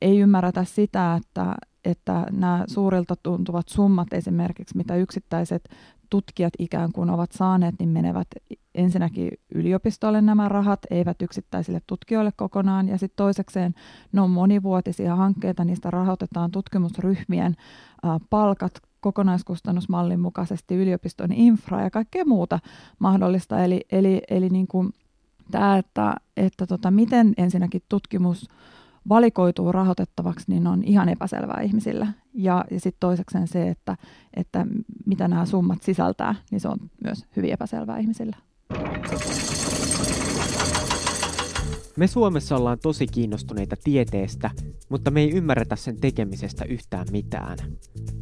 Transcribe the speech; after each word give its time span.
ei 0.00 0.18
ymmärretä 0.18 0.64
sitä, 0.64 1.14
että, 1.14 1.54
että 1.84 2.26
nämä 2.30 2.64
suurilta 2.66 3.16
tuntuvat 3.22 3.68
summat 3.68 4.12
esimerkiksi, 4.12 4.76
mitä 4.76 4.96
yksittäiset 4.96 5.68
tutkijat 6.10 6.52
ikään 6.58 6.92
kuin 6.92 7.10
ovat 7.10 7.32
saaneet, 7.32 7.74
niin 7.78 7.88
menevät 7.88 8.28
ensinnäkin 8.74 9.30
yliopistolle 9.54 10.20
nämä 10.20 10.48
rahat, 10.48 10.80
eivät 10.90 11.22
yksittäisille 11.22 11.80
tutkijoille 11.86 12.32
kokonaan, 12.36 12.88
ja 12.88 12.98
sitten 12.98 13.16
toisekseen 13.16 13.74
ne 14.12 14.20
on 14.20 14.30
monivuotisia 14.30 15.16
hankkeita, 15.16 15.64
niistä 15.64 15.90
rahoitetaan 15.90 16.50
tutkimusryhmien 16.50 17.56
palkat 18.30 18.72
kokonaiskustannusmallin 19.00 20.20
mukaisesti 20.20 20.74
yliopiston 20.74 21.32
infra 21.32 21.82
ja 21.82 21.90
kaikkea 21.90 22.24
muuta 22.24 22.58
mahdollista. 22.98 23.64
Eli, 23.64 23.80
eli, 23.92 24.22
eli 24.30 24.48
niin 24.48 24.66
kuin 24.66 24.92
tämä, 25.50 25.78
että, 25.78 26.14
että 26.36 26.66
tota, 26.66 26.90
miten 26.90 27.32
ensinnäkin 27.36 27.82
tutkimus 27.88 28.48
valikoituu 29.08 29.72
rahoitettavaksi, 29.72 30.44
niin 30.48 30.66
on 30.66 30.84
ihan 30.84 31.08
epäselvää 31.08 31.60
ihmisillä. 31.60 32.06
Ja, 32.34 32.64
ja 32.70 32.80
sitten 32.80 33.00
toisekseen 33.00 33.48
se, 33.48 33.68
että, 33.68 33.96
että 34.36 34.66
mitä 35.06 35.28
nämä 35.28 35.46
summat 35.46 35.82
sisältää, 35.82 36.34
niin 36.50 36.60
se 36.60 36.68
on 36.68 36.78
myös 37.04 37.26
hyvin 37.36 37.52
epäselvää 37.52 37.98
ihmisillä. 37.98 38.36
Me 41.96 42.06
Suomessa 42.06 42.56
ollaan 42.56 42.78
tosi 42.82 43.06
kiinnostuneita 43.06 43.76
tieteestä, 43.84 44.50
mutta 44.88 45.10
me 45.10 45.20
ei 45.20 45.30
ymmärretä 45.30 45.76
sen 45.76 46.00
tekemisestä 46.00 46.64
yhtään 46.64 47.06
mitään. 47.12 47.58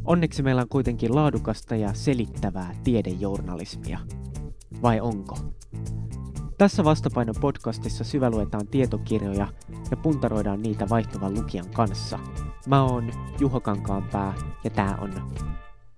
Onneksi 0.05 0.43
meillä 0.43 0.63
on 0.63 0.69
kuitenkin 0.69 1.15
laadukasta 1.15 1.77
ja 1.77 1.95
selittävää 1.95 2.75
tiedejournalismia. 2.85 3.99
Vai 4.83 5.01
onko? 5.01 5.39
Tässä 6.59 6.85
Vastapaino 6.85 7.33
podcastissa 7.41 8.05
syväluetaan 8.05 8.67
tietokirjoja 8.67 9.49
ja 9.91 9.97
puntaroidaan 9.97 10.63
niitä 10.63 10.89
vaihtuvan 10.89 11.35
lukijan 11.35 11.71
kanssa. 11.75 12.19
Mä 12.67 12.85
oon 12.85 13.11
Juho 13.41 13.61
Kankaanpää 13.61 14.35
ja 14.65 14.71
tää 14.71 14.99
on 15.01 15.13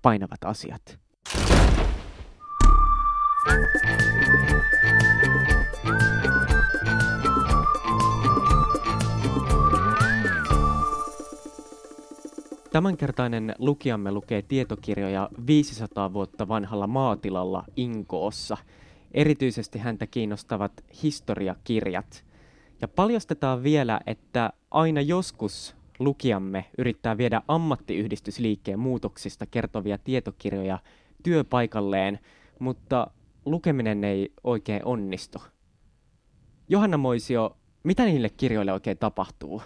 Painavat 0.01 0.43
asiat. 0.45 0.99
Tämänkertainen 12.71 13.55
lukijamme 13.59 14.11
lukee 14.11 14.41
tietokirjoja 14.41 15.29
500 15.47 16.13
vuotta 16.13 16.47
vanhalla 16.47 16.87
maatilalla 16.87 17.63
Inkoossa. 17.75 18.57
Erityisesti 19.11 19.79
häntä 19.79 20.07
kiinnostavat 20.07 20.71
historiakirjat. 21.03 22.25
Ja 22.81 22.87
paljastetaan 22.87 23.63
vielä, 23.63 23.99
että 24.05 24.53
aina 24.71 25.01
joskus 25.01 25.75
lukijamme 25.99 26.65
yrittää 26.77 27.17
viedä 27.17 27.41
ammattiyhdistysliikkeen 27.47 28.79
muutoksista 28.79 29.45
kertovia 29.45 29.97
tietokirjoja 29.97 30.79
työpaikalleen, 31.23 32.19
mutta 32.59 33.07
lukeminen 33.45 34.03
ei 34.03 34.33
oikein 34.43 34.85
onnistu. 34.85 35.41
Johanna 36.69 36.97
Moisio, 36.97 37.57
mitä 37.83 38.05
niille 38.05 38.29
kirjoille 38.29 38.73
oikein 38.73 38.97
tapahtuu? 38.97 39.61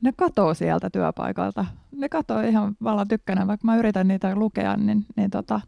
Ne 0.00 0.12
katoo 0.16 0.54
sieltä 0.54 0.90
työpaikalta. 0.90 1.66
Ne 1.92 2.08
katoo 2.08 2.40
ihan 2.40 2.76
vallan 2.82 3.08
tykkänä, 3.08 3.46
vaikka 3.46 3.66
mä 3.66 3.76
yritän 3.76 4.08
niitä 4.08 4.34
lukea, 4.34 4.76
niin, 4.76 5.06
niin 5.16 5.30
tota, 5.30 5.60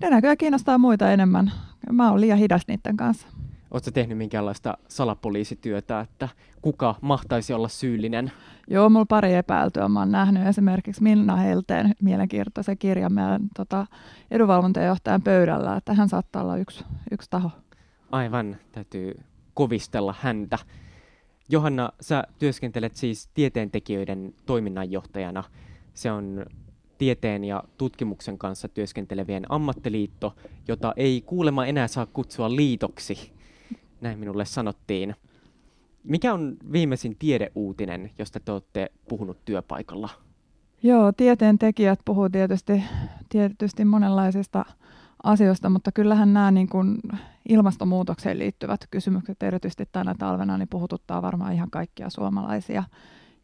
ne 0.00 0.10
näköjään 0.10 0.38
kiinnostaa 0.38 0.78
muita 0.78 1.12
enemmän. 1.12 1.52
Mä 1.92 2.10
oon 2.10 2.20
liian 2.20 2.38
hidas 2.38 2.62
niiden 2.68 2.96
kanssa. 2.96 3.26
Oletko 3.70 3.90
tehnyt 3.90 4.18
minkäänlaista 4.18 4.78
salapoliisityötä, 4.88 6.00
että 6.00 6.28
kuka 6.62 6.94
mahtaisi 7.00 7.52
olla 7.52 7.68
syyllinen? 7.68 8.32
Joo, 8.70 8.88
mulla 8.88 9.06
pari 9.08 9.34
epäiltyä. 9.34 9.88
Mä 9.88 9.98
oon 9.98 10.12
nähnyt 10.12 10.46
esimerkiksi 10.46 11.02
Minna 11.02 11.36
Helteen 11.36 11.94
mielenkiintoisen 12.02 12.78
kirjan 12.78 13.12
meidän 13.12 13.40
tota, 13.56 13.86
edunvalvontajohtajan 14.30 15.22
pöydällä, 15.22 15.76
että 15.76 15.94
hän 15.94 16.08
saattaa 16.08 16.42
olla 16.42 16.56
yksi, 16.56 16.84
yksi 17.10 17.30
taho. 17.30 17.50
Aivan, 18.12 18.56
täytyy 18.72 19.20
kovistella 19.54 20.14
häntä. 20.20 20.58
Johanna, 21.48 21.92
sä 22.00 22.24
työskentelet 22.38 22.96
siis 22.96 23.28
tieteentekijöiden 23.34 24.34
toiminnanjohtajana. 24.46 25.44
Se 25.94 26.10
on 26.10 26.44
tieteen 27.02 27.44
ja 27.44 27.62
tutkimuksen 27.78 28.38
kanssa 28.38 28.68
työskentelevien 28.68 29.52
ammattiliitto, 29.52 30.36
jota 30.68 30.92
ei 30.96 31.22
kuulema 31.26 31.66
enää 31.66 31.88
saa 31.88 32.06
kutsua 32.06 32.56
liitoksi. 32.56 33.32
Näin 34.00 34.18
minulle 34.18 34.44
sanottiin. 34.44 35.14
Mikä 36.04 36.34
on 36.34 36.56
viimeisin 36.72 37.16
tiedeuutinen, 37.18 38.10
josta 38.18 38.40
te 38.40 38.52
olette 38.52 38.92
puhunut 39.08 39.44
työpaikalla? 39.44 40.08
Joo, 40.82 41.12
tieteen 41.12 41.58
tekijät 41.58 42.00
puhuu 42.04 42.28
tietysti, 42.30 42.82
tietysti 43.28 43.84
monenlaisista 43.84 44.64
asioista, 45.22 45.70
mutta 45.70 45.92
kyllähän 45.92 46.32
nämä 46.32 46.50
niin 46.50 46.68
kuin 46.68 46.98
ilmastonmuutokseen 47.48 48.38
liittyvät 48.38 48.80
kysymykset, 48.90 49.42
erityisesti 49.42 49.88
tänä 49.92 50.14
talvena, 50.18 50.58
niin 50.58 50.68
puhututtaa 50.68 51.22
varmaan 51.22 51.52
ihan 51.52 51.70
kaikkia 51.70 52.10
suomalaisia. 52.10 52.84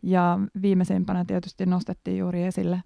Ja 0.02 0.38
viimeisimpänä 0.62 1.24
tietysti 1.24 1.66
nostettiin 1.66 2.18
juuri 2.18 2.42
esille 2.42 2.80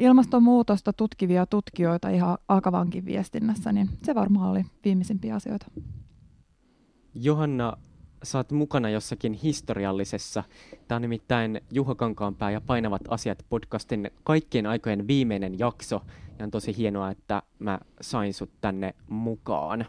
ilmastonmuutosta 0.00 0.92
tutkivia 0.92 1.46
tutkijoita 1.46 2.08
ihan 2.08 2.38
alkavankin 2.48 3.04
viestinnässä, 3.04 3.72
niin 3.72 3.88
se 4.02 4.14
varmaan 4.14 4.50
oli 4.50 4.64
viimeisimpiä 4.84 5.34
asioita. 5.34 5.66
Johanna, 7.14 7.76
saat 8.22 8.52
mukana 8.52 8.90
jossakin 8.90 9.32
historiallisessa. 9.32 10.44
Tämä 10.88 10.96
on 10.96 11.02
nimittäin 11.02 11.60
Juho 11.72 11.94
Kankaanpää 11.94 12.50
ja 12.50 12.60
Painavat 12.60 13.02
asiat 13.08 13.46
podcastin 13.48 14.10
kaikkien 14.24 14.66
aikojen 14.66 15.06
viimeinen 15.06 15.58
jakso. 15.58 16.02
Ja 16.38 16.44
on 16.44 16.50
tosi 16.50 16.76
hienoa, 16.76 17.10
että 17.10 17.42
mä 17.58 17.78
sain 18.00 18.34
sut 18.34 18.50
tänne 18.60 18.94
mukaan. 19.08 19.86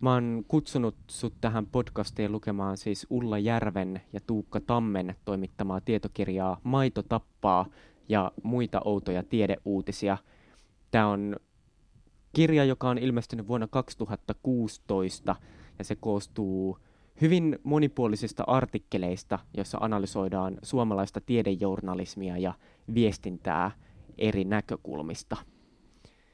Mä 0.00 0.14
oon 0.14 0.44
kutsunut 0.48 0.96
sut 1.10 1.34
tähän 1.40 1.66
podcastiin 1.66 2.32
lukemaan 2.32 2.76
siis 2.76 3.06
Ulla 3.10 3.38
Järven 3.38 4.00
ja 4.12 4.20
Tuukka 4.26 4.60
Tammen 4.60 5.16
toimittamaa 5.24 5.80
tietokirjaa 5.80 6.60
Maito 6.62 7.02
tappaa 7.02 7.66
ja 8.08 8.32
muita 8.42 8.80
outoja 8.84 9.22
tiedeuutisia. 9.22 10.18
Tämä 10.90 11.08
on 11.08 11.36
kirja, 12.32 12.64
joka 12.64 12.88
on 12.88 12.98
ilmestynyt 12.98 13.48
vuonna 13.48 13.68
2016 13.70 15.36
ja 15.78 15.84
se 15.84 15.96
koostuu 15.96 16.78
hyvin 17.20 17.58
monipuolisista 17.62 18.44
artikkeleista, 18.46 19.38
joissa 19.56 19.78
analysoidaan 19.80 20.58
suomalaista 20.62 21.20
tiedejournalismia 21.20 22.38
ja 22.38 22.54
viestintää 22.94 23.70
eri 24.18 24.44
näkökulmista. 24.44 25.36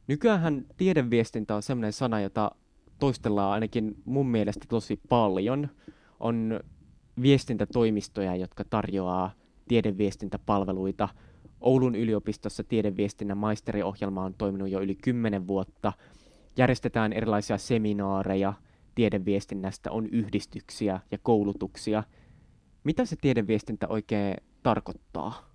Nykyään 0.06 0.66
tiedeviestintä 0.76 1.54
on 1.54 1.62
sellainen 1.62 1.92
sana, 1.92 2.20
jota 2.20 2.50
toistellaan 2.98 3.52
ainakin 3.52 3.94
mun 4.04 4.26
mielestä 4.26 4.66
tosi 4.68 5.00
paljon. 5.08 5.68
On 6.20 6.60
viestintätoimistoja, 7.22 8.36
jotka 8.36 8.64
tarjoaa 8.64 9.30
tiedeviestintäpalveluita. 9.68 11.08
Oulun 11.60 11.94
yliopistossa 11.94 12.64
tiedeviestinnän 12.64 13.38
maisteriohjelma 13.38 14.24
on 14.24 14.34
toiminut 14.34 14.68
jo 14.68 14.80
yli 14.80 14.94
10 14.94 15.46
vuotta. 15.46 15.92
Järjestetään 16.56 17.12
erilaisia 17.12 17.58
seminaareja 17.58 18.52
tiedeviestinnästä, 18.94 19.90
on 19.90 20.06
yhdistyksiä 20.06 21.00
ja 21.10 21.18
koulutuksia. 21.22 22.02
Mitä 22.84 23.04
se 23.04 23.16
tiedeviestintä 23.20 23.88
oikein 23.88 24.36
tarkoittaa? 24.62 25.48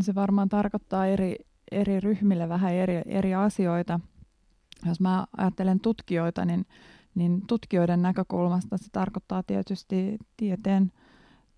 Se 0.00 0.14
varmaan 0.14 0.48
tarkoittaa 0.48 1.06
eri, 1.06 1.36
eri 1.70 2.00
ryhmille 2.00 2.48
vähän 2.48 2.74
eri, 2.74 3.02
eri 3.06 3.34
asioita– 3.34 4.00
jos 4.84 5.00
mä 5.00 5.26
ajattelen 5.36 5.80
tutkijoita, 5.80 6.44
niin, 6.44 6.66
niin 7.14 7.42
tutkijoiden 7.46 8.02
näkökulmasta 8.02 8.76
se 8.76 8.86
tarkoittaa 8.92 9.42
tietysti 9.42 10.18
tieteen 10.36 10.92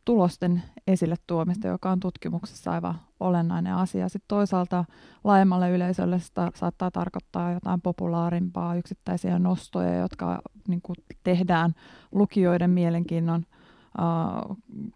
tulosten 0.08 0.62
esille 0.86 1.14
tuomista, 1.26 1.68
joka 1.68 1.90
on 1.90 2.00
tutkimuksessa 2.00 2.70
aivan 2.70 2.94
olennainen 3.20 3.74
asia. 3.74 4.08
Sitten 4.08 4.28
toisaalta 4.28 4.84
laajemmalle 5.24 5.70
yleisölle 5.70 6.18
sitä 6.18 6.50
saattaa 6.54 6.90
tarkoittaa 6.90 7.52
jotain 7.52 7.80
populaarimpaa, 7.80 8.76
yksittäisiä 8.76 9.38
nostoja, 9.38 9.94
jotka 9.94 10.42
niin 10.68 10.82
kuin 10.82 10.96
tehdään 11.24 11.74
lukijoiden 12.12 12.70
mielenkiinnon 12.70 13.44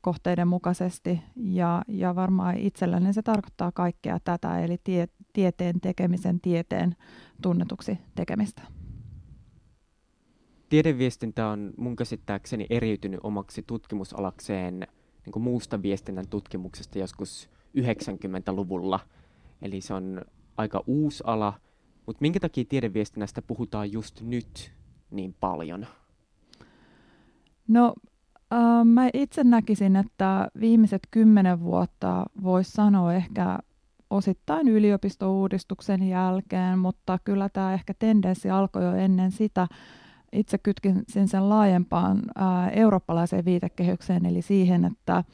kohteiden 0.00 0.48
mukaisesti. 0.48 1.22
Ja, 1.36 1.82
ja 1.88 2.14
varmaan 2.14 2.56
itselleni 2.56 3.12
se 3.12 3.22
tarkoittaa 3.22 3.72
kaikkea 3.72 4.18
tätä, 4.24 4.60
eli 4.60 4.78
tie, 4.84 5.08
tieteen 5.32 5.80
tekemisen, 5.80 6.40
tieteen 6.40 6.96
tunnetuksi 7.42 7.98
tekemistä. 8.14 8.62
Tiedeviestintä 10.68 11.48
on 11.48 11.72
mun 11.76 11.96
käsittääkseni 11.96 12.66
eriytynyt 12.70 13.20
omaksi 13.22 13.62
tutkimusalakseen 13.66 14.86
niin 15.24 15.32
kuin 15.32 15.42
muusta 15.42 15.82
viestinnän 15.82 16.28
tutkimuksesta 16.28 16.98
joskus 16.98 17.50
90-luvulla. 17.78 19.00
Eli 19.62 19.80
se 19.80 19.94
on 19.94 20.20
aika 20.56 20.84
uusi 20.86 21.24
ala, 21.26 21.54
mutta 22.06 22.19
minkä 22.20 22.40
takia 22.40 22.64
tiedeviestinnästä 22.69 23.42
puhutaan 23.42 23.92
just 23.92 24.20
nyt 24.20 24.72
niin 25.10 25.34
paljon? 25.40 25.86
No 27.69 27.94
mä 28.84 29.10
itse 29.14 29.44
näkisin, 29.44 29.96
että 29.96 30.48
viimeiset 30.60 31.02
kymmenen 31.10 31.60
vuotta 31.60 32.26
voisi 32.42 32.70
sanoa 32.70 33.14
ehkä 33.14 33.58
osittain 34.10 34.69
yliopistouudistuksen 34.69 36.02
jälkeen, 36.08 36.78
mutta 36.78 37.19
kyllä 37.24 37.48
tämä 37.48 37.74
ehkä 37.74 37.94
tendenssi 37.98 38.50
alkoi 38.50 38.84
jo 38.84 38.92
ennen 38.94 39.32
sitä. 39.32 39.69
Itse 40.32 40.58
kytkin 40.58 41.02
sen 41.08 41.49
laajempaan 41.49 42.23
ää, 42.34 42.70
eurooppalaiseen 42.70 43.44
viitekehykseen, 43.44 44.26
eli 44.26 44.43
siihen, 44.43 44.84
että 44.84 45.25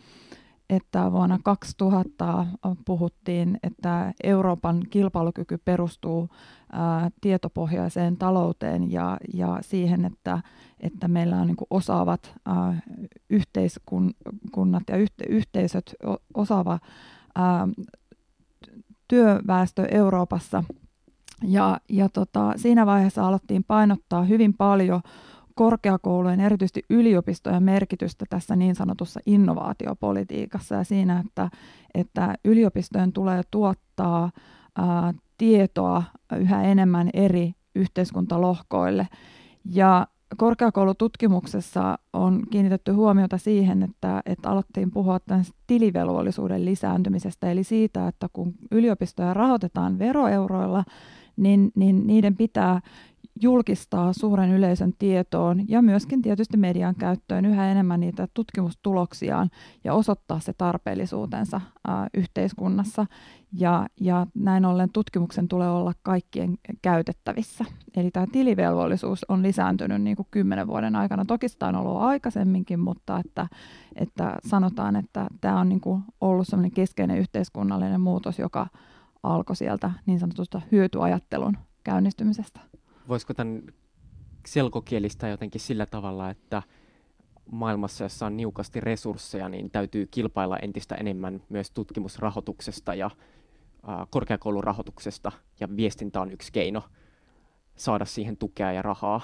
että 0.70 1.12
vuonna 1.12 1.38
2000 1.44 2.46
puhuttiin, 2.84 3.58
että 3.62 4.12
Euroopan 4.22 4.82
kilpailukyky 4.90 5.58
perustuu 5.58 6.28
ää, 6.72 7.10
tietopohjaiseen 7.20 8.16
talouteen 8.16 8.92
ja, 8.92 9.16
ja 9.34 9.58
siihen, 9.60 10.04
että, 10.04 10.42
että 10.80 11.08
meillä 11.08 11.36
on 11.36 11.46
niin 11.46 11.56
osaavat 11.70 12.34
ää, 12.46 12.80
yhteiskunnat 13.30 14.82
ja 14.88 14.96
yhte, 14.96 15.24
yhteisöt, 15.28 15.94
osaava 16.34 16.78
ää, 17.34 17.68
työväestö 19.08 19.86
Euroopassa. 19.90 20.64
Ja, 21.42 21.80
ja 21.88 22.08
tota, 22.08 22.52
siinä 22.56 22.86
vaiheessa 22.86 23.26
alettiin 23.26 23.64
painottaa 23.64 24.22
hyvin 24.22 24.54
paljon 24.54 25.00
korkeakoulujen, 25.54 26.40
erityisesti 26.40 26.84
yliopistojen 26.90 27.62
merkitystä 27.62 28.24
tässä 28.30 28.56
niin 28.56 28.74
sanotussa 28.74 29.20
innovaatiopolitiikassa 29.26 30.74
ja 30.74 30.84
siinä, 30.84 31.22
että, 31.26 31.50
että 31.94 32.34
yliopistojen 32.44 33.12
tulee 33.12 33.42
tuottaa 33.50 34.30
ää, 34.76 35.14
tietoa 35.38 36.02
yhä 36.36 36.62
enemmän 36.62 37.10
eri 37.14 37.52
yhteiskuntalohkoille. 37.74 39.08
Ja 39.64 40.06
korkeakoulututkimuksessa 40.36 41.98
on 42.12 42.42
kiinnitetty 42.50 42.92
huomiota 42.92 43.38
siihen, 43.38 43.82
että, 43.82 44.22
että 44.26 44.50
alettiin 44.50 44.90
puhua 44.90 45.18
tilivelvollisuuden 45.66 46.64
lisääntymisestä, 46.64 47.50
eli 47.50 47.64
siitä, 47.64 48.08
että 48.08 48.26
kun 48.32 48.54
yliopistoja 48.70 49.34
rahoitetaan 49.34 49.98
veroeuroilla, 49.98 50.84
niin, 51.38 51.72
niin 51.74 52.06
niiden 52.06 52.36
pitää 52.36 52.80
julkistaa 53.42 54.12
suuren 54.12 54.50
yleisön 54.50 54.92
tietoon 54.98 55.68
ja 55.68 55.82
myöskin 55.82 56.22
tietysti 56.22 56.56
median 56.56 56.94
käyttöön 56.94 57.44
yhä 57.44 57.70
enemmän 57.70 58.00
niitä 58.00 58.28
tutkimustuloksiaan 58.34 59.50
ja 59.84 59.94
osoittaa 59.94 60.40
se 60.40 60.52
tarpeellisuutensa 60.52 61.60
yhteiskunnassa. 62.14 63.06
Ja, 63.52 63.86
ja 64.00 64.26
näin 64.34 64.64
ollen 64.64 64.90
tutkimuksen 64.92 65.48
tulee 65.48 65.70
olla 65.70 65.92
kaikkien 66.02 66.58
käytettävissä. 66.82 67.64
Eli 67.96 68.10
tämä 68.10 68.26
tilivelvollisuus 68.32 69.24
on 69.28 69.42
lisääntynyt 69.42 70.02
niin 70.02 70.16
kuin 70.16 70.28
kymmenen 70.30 70.66
vuoden 70.66 70.96
aikana. 70.96 71.24
Toki 71.24 71.48
sitä 71.48 71.66
on 71.66 71.76
ollut 71.76 72.02
aikaisemminkin, 72.02 72.80
mutta 72.80 73.18
että, 73.18 73.48
että 73.96 74.38
sanotaan, 74.46 74.96
että 74.96 75.26
tämä 75.40 75.60
on 75.60 75.68
niin 75.68 75.80
kuin 75.80 76.02
ollut 76.20 76.48
sellainen 76.48 76.70
keskeinen 76.70 77.18
yhteiskunnallinen 77.18 78.00
muutos, 78.00 78.38
joka 78.38 78.66
alkoi 79.22 79.56
sieltä 79.56 79.90
niin 80.06 80.18
sanotusta 80.18 80.60
hyötyajattelun 80.72 81.56
käynnistymisestä 81.84 82.60
voisiko 83.08 83.34
tämän 83.34 83.62
selkokielistä 84.46 85.28
jotenkin 85.28 85.60
sillä 85.60 85.86
tavalla, 85.86 86.30
että 86.30 86.62
maailmassa, 87.50 88.04
jossa 88.04 88.26
on 88.26 88.36
niukasti 88.36 88.80
resursseja, 88.80 89.48
niin 89.48 89.70
täytyy 89.70 90.06
kilpailla 90.10 90.56
entistä 90.56 90.94
enemmän 90.94 91.42
myös 91.48 91.70
tutkimusrahoituksesta 91.70 92.94
ja 92.94 93.10
korkeakoulurahoituksesta, 94.10 95.32
ja 95.60 95.76
viestintä 95.76 96.20
on 96.20 96.30
yksi 96.30 96.52
keino 96.52 96.82
saada 97.76 98.04
siihen 98.04 98.36
tukea 98.36 98.72
ja 98.72 98.82
rahaa. 98.82 99.20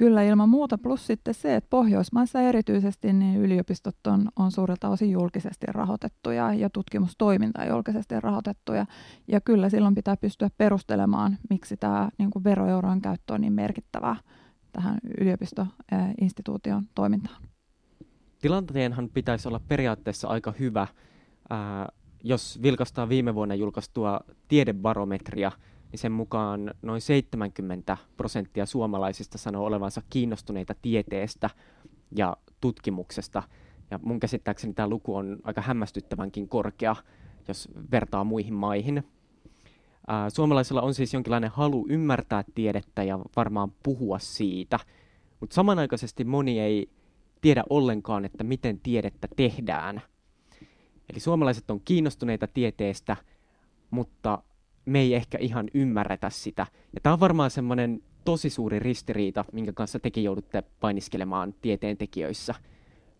Kyllä 0.00 0.22
ilman 0.22 0.48
muuta, 0.48 0.78
plus 0.78 1.06
sitten 1.06 1.34
se, 1.34 1.56
että 1.56 1.70
Pohjoismaissa 1.70 2.40
erityisesti 2.40 3.12
niin 3.12 3.40
yliopistot 3.40 4.06
on, 4.06 4.28
on 4.36 4.52
suurelta 4.52 4.88
osin 4.88 5.10
julkisesti 5.10 5.66
rahoitettuja 5.68 6.54
ja 6.54 6.70
tutkimustoiminta 6.70 7.64
julkisesti 7.64 8.20
rahoitettuja. 8.20 8.86
Ja 9.28 9.40
kyllä 9.40 9.68
silloin 9.68 9.94
pitää 9.94 10.16
pystyä 10.16 10.48
perustelemaan, 10.58 11.38
miksi 11.50 11.76
tämä 11.76 12.08
niin 12.18 12.30
kuin 12.30 12.44
veroeurojen 12.44 13.00
käyttö 13.00 13.34
on 13.34 13.40
niin 13.40 13.52
merkittävää 13.52 14.16
tähän 14.72 14.98
yliopistoinstituution 15.20 16.82
toimintaan. 16.94 17.42
Tilanteenhan 18.40 19.08
pitäisi 19.14 19.48
olla 19.48 19.60
periaatteessa 19.68 20.28
aika 20.28 20.52
hyvä, 20.58 20.86
jos 22.24 22.58
vilkastaa 22.62 23.08
viime 23.08 23.34
vuonna 23.34 23.54
julkaistua 23.54 24.20
tiedebarometria– 24.48 25.52
niin 25.92 26.00
sen 26.00 26.12
mukaan 26.12 26.74
noin 26.82 27.00
70 27.00 27.96
prosenttia 28.16 28.66
suomalaisista 28.66 29.38
sanoo 29.38 29.64
olevansa 29.64 30.02
kiinnostuneita 30.10 30.74
tieteestä 30.82 31.50
ja 32.16 32.36
tutkimuksesta. 32.60 33.42
Ja 33.90 34.00
mun 34.02 34.20
käsittääkseni 34.20 34.74
tämä 34.74 34.88
luku 34.88 35.16
on 35.16 35.38
aika 35.44 35.60
hämmästyttävänkin 35.60 36.48
korkea, 36.48 36.96
jos 37.48 37.68
vertaa 37.90 38.24
muihin 38.24 38.54
maihin. 38.54 39.04
Suomalaisilla 40.28 40.82
on 40.82 40.94
siis 40.94 41.14
jonkinlainen 41.14 41.50
halu 41.50 41.86
ymmärtää 41.88 42.44
tiedettä 42.54 43.02
ja 43.02 43.18
varmaan 43.36 43.72
puhua 43.82 44.18
siitä, 44.18 44.78
mutta 45.40 45.54
samanaikaisesti 45.54 46.24
moni 46.24 46.60
ei 46.60 46.90
tiedä 47.40 47.64
ollenkaan, 47.70 48.24
että 48.24 48.44
miten 48.44 48.80
tiedettä 48.80 49.28
tehdään. 49.36 50.02
Eli 51.08 51.20
suomalaiset 51.20 51.70
on 51.70 51.80
kiinnostuneita 51.84 52.46
tieteestä, 52.46 53.16
mutta 53.90 54.42
me 54.84 54.98
ei 55.00 55.14
ehkä 55.14 55.38
ihan 55.40 55.68
ymmärretä 55.74 56.30
sitä. 56.30 56.66
Ja 56.94 57.00
tämä 57.02 57.12
on 57.12 57.20
varmaan 57.20 57.50
semmoinen 57.50 58.02
tosi 58.24 58.50
suuri 58.50 58.78
ristiriita, 58.78 59.44
minkä 59.52 59.72
kanssa 59.72 60.00
tekin 60.00 60.24
joudutte 60.24 60.62
painiskelemaan 60.80 61.54
tieteentekijöissä. 61.62 62.54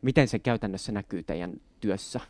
Miten 0.03 0.29
se 0.29 0.39
käytännössä 0.39 0.93
näkyy 0.93 1.23
teidän 1.23 1.53
työssä? 1.81 2.21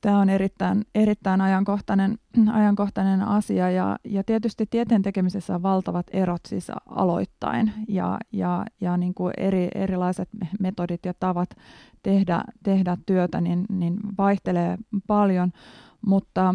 Tämä 0.00 0.18
on 0.18 0.30
erittäin, 0.30 0.84
erittäin 0.94 1.40
ajankohtainen, 1.40 2.18
ajankohtainen 2.52 3.22
asia 3.22 3.70
ja, 3.70 3.98
ja 4.04 4.24
tietysti 4.24 4.66
tieteen 4.66 5.02
tekemisessä 5.02 5.54
on 5.54 5.62
valtavat 5.62 6.06
erot 6.10 6.40
siis 6.46 6.68
aloittain 6.86 7.72
ja, 7.88 8.18
ja, 8.32 8.64
ja 8.80 8.96
niin 8.96 9.14
kuin 9.14 9.32
eri, 9.36 9.68
erilaiset 9.74 10.28
metodit 10.60 11.04
ja 11.04 11.14
tavat 11.20 11.50
tehdä, 12.02 12.44
tehdä 12.62 12.96
työtä 13.06 13.40
niin, 13.40 13.64
niin 13.68 13.96
vaihtelee 14.18 14.78
paljon, 15.06 15.52
mutta 16.06 16.54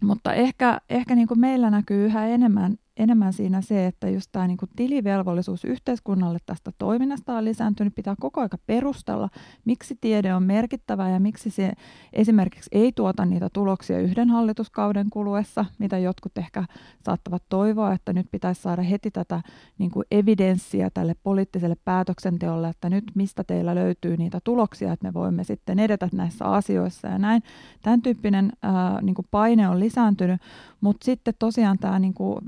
mutta 0.00 0.32
ehkä, 0.34 0.80
ehkä 0.88 1.14
niin 1.14 1.28
kuin 1.28 1.40
meillä 1.40 1.70
näkyy 1.70 2.06
yhä 2.06 2.26
enemmän 2.26 2.76
enemmän 3.00 3.32
siinä 3.32 3.60
se, 3.60 3.86
että 3.86 4.08
just 4.08 4.28
tämä 4.32 4.46
niin 4.46 4.56
kuin 4.56 4.70
tilivelvollisuus 4.76 5.64
yhteiskunnalle 5.64 6.38
tästä 6.46 6.70
toiminnasta 6.78 7.36
on 7.36 7.44
lisääntynyt. 7.44 7.94
Pitää 7.94 8.14
koko 8.20 8.40
aika 8.40 8.58
perustella, 8.66 9.28
miksi 9.64 9.98
tiede 10.00 10.34
on 10.34 10.42
merkittävä 10.42 11.10
ja 11.10 11.20
miksi 11.20 11.50
se 11.50 11.72
esimerkiksi 12.12 12.70
ei 12.72 12.92
tuota 12.92 13.24
niitä 13.24 13.48
tuloksia 13.52 13.98
yhden 13.98 14.30
hallituskauden 14.30 15.10
kuluessa, 15.10 15.64
mitä 15.78 15.98
jotkut 15.98 16.38
ehkä 16.38 16.64
saattavat 17.04 17.42
toivoa, 17.48 17.92
että 17.92 18.12
nyt 18.12 18.26
pitäisi 18.30 18.62
saada 18.62 18.82
heti 18.82 19.10
tätä 19.10 19.42
niin 19.78 19.90
kuin 19.90 20.04
evidenssiä 20.10 20.90
tälle 20.94 21.14
poliittiselle 21.22 21.76
päätöksenteolle, 21.84 22.68
että 22.68 22.90
nyt 22.90 23.04
mistä 23.14 23.44
teillä 23.44 23.74
löytyy 23.74 24.16
niitä 24.16 24.38
tuloksia, 24.44 24.92
että 24.92 25.06
me 25.06 25.14
voimme 25.14 25.44
sitten 25.44 25.78
edetä 25.78 26.08
näissä 26.12 26.44
asioissa 26.44 27.08
ja 27.08 27.18
näin. 27.18 27.42
Tämän 27.82 28.02
tyyppinen 28.02 28.52
ää, 28.62 29.02
niin 29.02 29.14
kuin 29.14 29.26
paine 29.30 29.68
on 29.68 29.80
lisääntynyt, 29.80 30.40
mutta 30.80 31.04
sitten 31.04 31.34
tosiaan 31.38 31.78
tämä 31.78 31.98
niin 31.98 32.14
kuin 32.14 32.38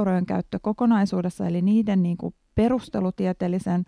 veroeurojen 0.00 0.26
käyttö 0.26 0.58
kokonaisuudessa, 0.62 1.46
eli 1.46 1.62
niiden 1.62 2.02
niin 2.02 2.16
kuin 2.16 2.34
perustelutieteellisen 2.54 3.84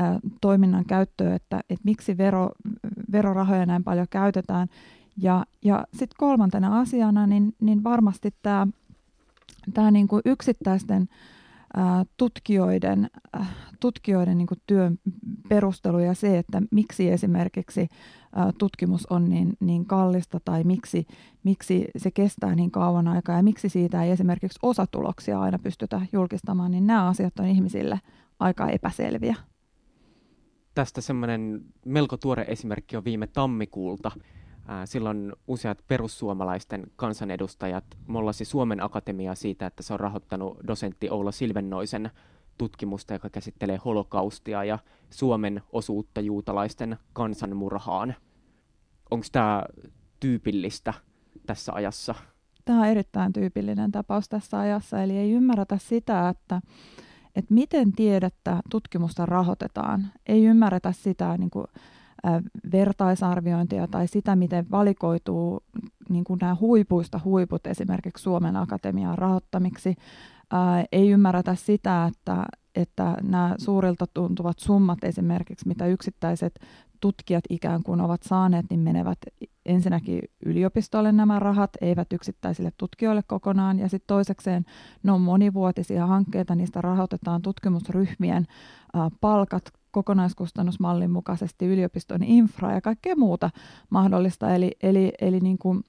ä, 0.00 0.18
toiminnan 0.40 0.84
käyttöä, 0.84 1.34
että, 1.34 1.60
että 1.70 1.84
miksi 1.84 2.18
vero, 2.18 2.50
verorahoja 3.12 3.66
näin 3.66 3.84
paljon 3.84 4.06
käytetään. 4.10 4.68
Ja, 5.22 5.44
ja 5.64 5.86
sitten 5.92 6.16
kolmantena 6.18 6.80
asiana, 6.80 7.26
niin, 7.26 7.54
niin 7.60 7.84
varmasti 7.84 8.34
tämä, 8.42 9.90
niin 9.90 10.08
yksittäisten 10.24 11.08
tutkijoiden, 12.16 13.10
tutkijoiden 13.80 14.38
niin 14.38 14.48
työn 14.66 14.98
perustelu 15.48 15.98
ja 15.98 16.14
se, 16.14 16.38
että 16.38 16.62
miksi 16.70 17.10
esimerkiksi 17.10 17.88
tutkimus 18.58 19.06
on 19.06 19.28
niin, 19.28 19.52
niin 19.60 19.86
kallista 19.86 20.40
tai 20.44 20.64
miksi, 20.64 21.06
miksi 21.44 21.88
se 21.96 22.10
kestää 22.10 22.54
niin 22.54 22.70
kauan 22.70 23.08
aikaa 23.08 23.36
ja 23.36 23.42
miksi 23.42 23.68
siitä 23.68 24.04
ei 24.04 24.10
esimerkiksi 24.10 24.58
osatuloksia 24.62 25.40
aina 25.40 25.58
pystytä 25.58 26.00
julkistamaan, 26.12 26.70
niin 26.70 26.86
nämä 26.86 27.08
asiat 27.08 27.38
on 27.38 27.46
ihmisille 27.46 28.00
aika 28.40 28.68
epäselviä. 28.68 29.36
Tästä 30.74 31.00
semmoinen 31.00 31.60
melko 31.84 32.16
tuore 32.16 32.44
esimerkki 32.48 32.96
on 32.96 33.04
viime 33.04 33.26
tammikuulta, 33.26 34.10
Silloin 34.84 35.32
useat 35.46 35.78
perussuomalaisten 35.86 36.86
kansanedustajat 36.96 37.84
mollasi 38.06 38.44
Suomen 38.44 38.82
Akatemiaa 38.82 39.34
siitä, 39.34 39.66
että 39.66 39.82
se 39.82 39.92
on 39.92 40.00
rahoittanut 40.00 40.58
dosentti 40.66 41.10
Oula 41.10 41.32
Silvennoisen 41.32 42.10
tutkimusta, 42.58 43.12
joka 43.12 43.30
käsittelee 43.30 43.78
holokaustia 43.84 44.64
ja 44.64 44.78
Suomen 45.10 45.62
osuutta 45.72 46.20
juutalaisten 46.20 46.98
kansanmurhaan. 47.12 48.14
Onko 49.10 49.26
tämä 49.32 49.62
tyypillistä 50.20 50.94
tässä 51.46 51.72
ajassa? 51.72 52.14
Tämä 52.64 52.80
on 52.80 52.86
erittäin 52.86 53.32
tyypillinen 53.32 53.92
tapaus 53.92 54.28
tässä 54.28 54.58
ajassa, 54.58 55.02
eli 55.02 55.16
ei 55.16 55.32
ymmärretä 55.32 55.78
sitä, 55.78 56.28
että, 56.28 56.60
että 57.36 57.54
miten 57.54 57.92
tiedettä 57.92 58.60
tutkimusta 58.70 59.26
rahoitetaan. 59.26 60.06
Ei 60.26 60.44
ymmärretä 60.44 60.92
sitä, 60.92 61.36
niin 61.36 61.50
kuin, 61.50 61.66
vertaisarviointia 62.72 63.86
tai 63.86 64.08
sitä, 64.08 64.36
miten 64.36 64.66
valikoituu 64.70 65.62
niin 66.08 66.24
kuin 66.24 66.38
nämä 66.40 66.56
huipuista 66.60 67.20
huiput 67.24 67.66
esimerkiksi 67.66 68.22
Suomen 68.22 68.56
Akatemian 68.56 69.18
rahoittamiksi. 69.18 69.94
Ää, 70.52 70.84
ei 70.92 71.10
ymmärretä 71.10 71.54
sitä, 71.54 72.06
että, 72.06 72.44
että 72.74 73.16
nämä 73.22 73.54
suurilta 73.58 74.06
tuntuvat 74.14 74.58
summat 74.58 75.04
esimerkiksi, 75.04 75.68
mitä 75.68 75.86
yksittäiset 75.86 76.60
tutkijat 77.00 77.44
ikään 77.50 77.82
kuin 77.82 78.00
ovat 78.00 78.22
saaneet, 78.22 78.66
niin 78.70 78.80
menevät 78.80 79.18
ensinnäkin 79.66 80.22
yliopistolle 80.44 81.12
nämä 81.12 81.38
rahat, 81.38 81.70
eivät 81.80 82.12
yksittäisille 82.12 82.72
tutkijoille 82.76 83.22
kokonaan, 83.26 83.78
ja 83.78 83.88
sitten 83.88 84.06
toisekseen 84.06 84.64
ne 85.02 85.12
on 85.12 85.20
monivuotisia 85.20 86.06
hankkeita, 86.06 86.54
niistä 86.54 86.80
rahoitetaan 86.80 87.42
tutkimusryhmien 87.42 88.46
palkat 89.20 89.72
kokonaiskustannusmallin 89.90 91.10
mukaisesti 91.10 91.66
yliopiston 91.66 92.22
infra 92.22 92.72
ja 92.72 92.80
kaikkea 92.80 93.16
muuta 93.16 93.50
mahdollista. 93.90 94.54
Eli, 94.54 94.70
eli, 94.82 95.12
eli 95.20 95.40
niin 95.40 95.58
kuin 95.58 95.84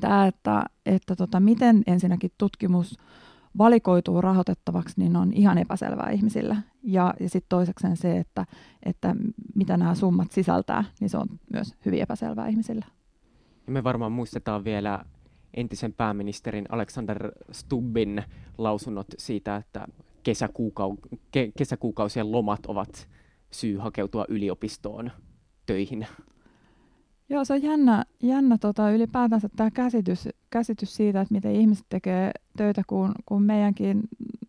tämä, 0.00 0.26
että, 0.26 0.64
että 0.86 1.16
tota, 1.16 1.40
miten 1.40 1.82
ensinnäkin 1.86 2.30
tutkimus 2.38 2.98
valikoituu 3.58 4.20
rahoitettavaksi, 4.20 4.94
niin 4.96 5.16
on 5.16 5.32
ihan 5.32 5.58
epäselvää 5.58 6.10
ihmisillä. 6.10 6.56
Ja, 6.82 7.14
ja 7.20 7.28
sitten 7.28 7.48
toisekseen 7.48 7.96
se, 7.96 8.16
että, 8.16 8.46
että 8.82 9.16
mitä 9.54 9.76
nämä 9.76 9.94
summat 9.94 10.32
sisältää, 10.32 10.84
niin 11.00 11.10
se 11.10 11.18
on 11.18 11.26
myös 11.52 11.74
hyvin 11.84 12.02
epäselvää 12.02 12.48
ihmisillä. 12.48 12.86
Ja 13.66 13.72
me 13.72 13.84
varmaan 13.84 14.12
muistetaan 14.12 14.64
vielä 14.64 15.04
entisen 15.54 15.92
pääministerin 15.92 16.66
Alexander 16.68 17.32
Stubbin 17.52 18.22
lausunnot 18.58 19.06
siitä, 19.18 19.56
että 19.56 19.86
kesäkuukau- 20.28 21.18
ke- 21.36 21.52
kesäkuukausien 21.58 22.32
lomat 22.32 22.66
ovat 22.66 23.08
syy 23.50 23.76
hakeutua 23.76 24.24
yliopistoon 24.28 25.10
töihin. 25.66 26.06
Joo, 27.28 27.44
se 27.44 27.52
on 27.52 27.62
jännä, 27.62 28.04
jännä 28.22 28.58
tota, 28.58 28.90
ylipäätänsä 28.90 29.48
tämä 29.56 29.70
käsitys, 29.70 30.28
käsitys 30.50 30.96
siitä, 30.96 31.20
että 31.20 31.34
miten 31.34 31.54
ihmiset 31.54 31.86
tekee 31.88 32.30
töitä, 32.56 32.82
kun, 32.86 33.12
kun 33.26 33.42
meidänkin 33.42 34.02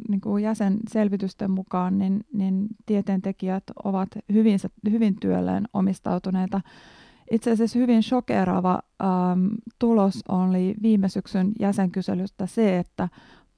niin 0.07 0.21
kuin 0.21 0.43
jäsenselvitysten 0.43 1.51
mukaan, 1.51 1.97
niin, 1.97 2.25
niin 2.33 2.67
tieteentekijät 2.85 3.63
ovat 3.83 4.09
hyvin, 4.33 4.59
hyvin 4.91 5.15
työlleen 5.19 5.67
omistautuneita. 5.73 6.61
Itse 7.31 7.51
asiassa 7.51 7.79
hyvin 7.79 8.03
shokeraava 8.03 8.79
ähm, 9.03 9.47
tulos 9.79 10.23
oli 10.29 10.75
viime 10.81 11.09
syksyn 11.09 11.51
jäsenkyselystä 11.59 12.45
se, 12.45 12.77
että 12.77 13.09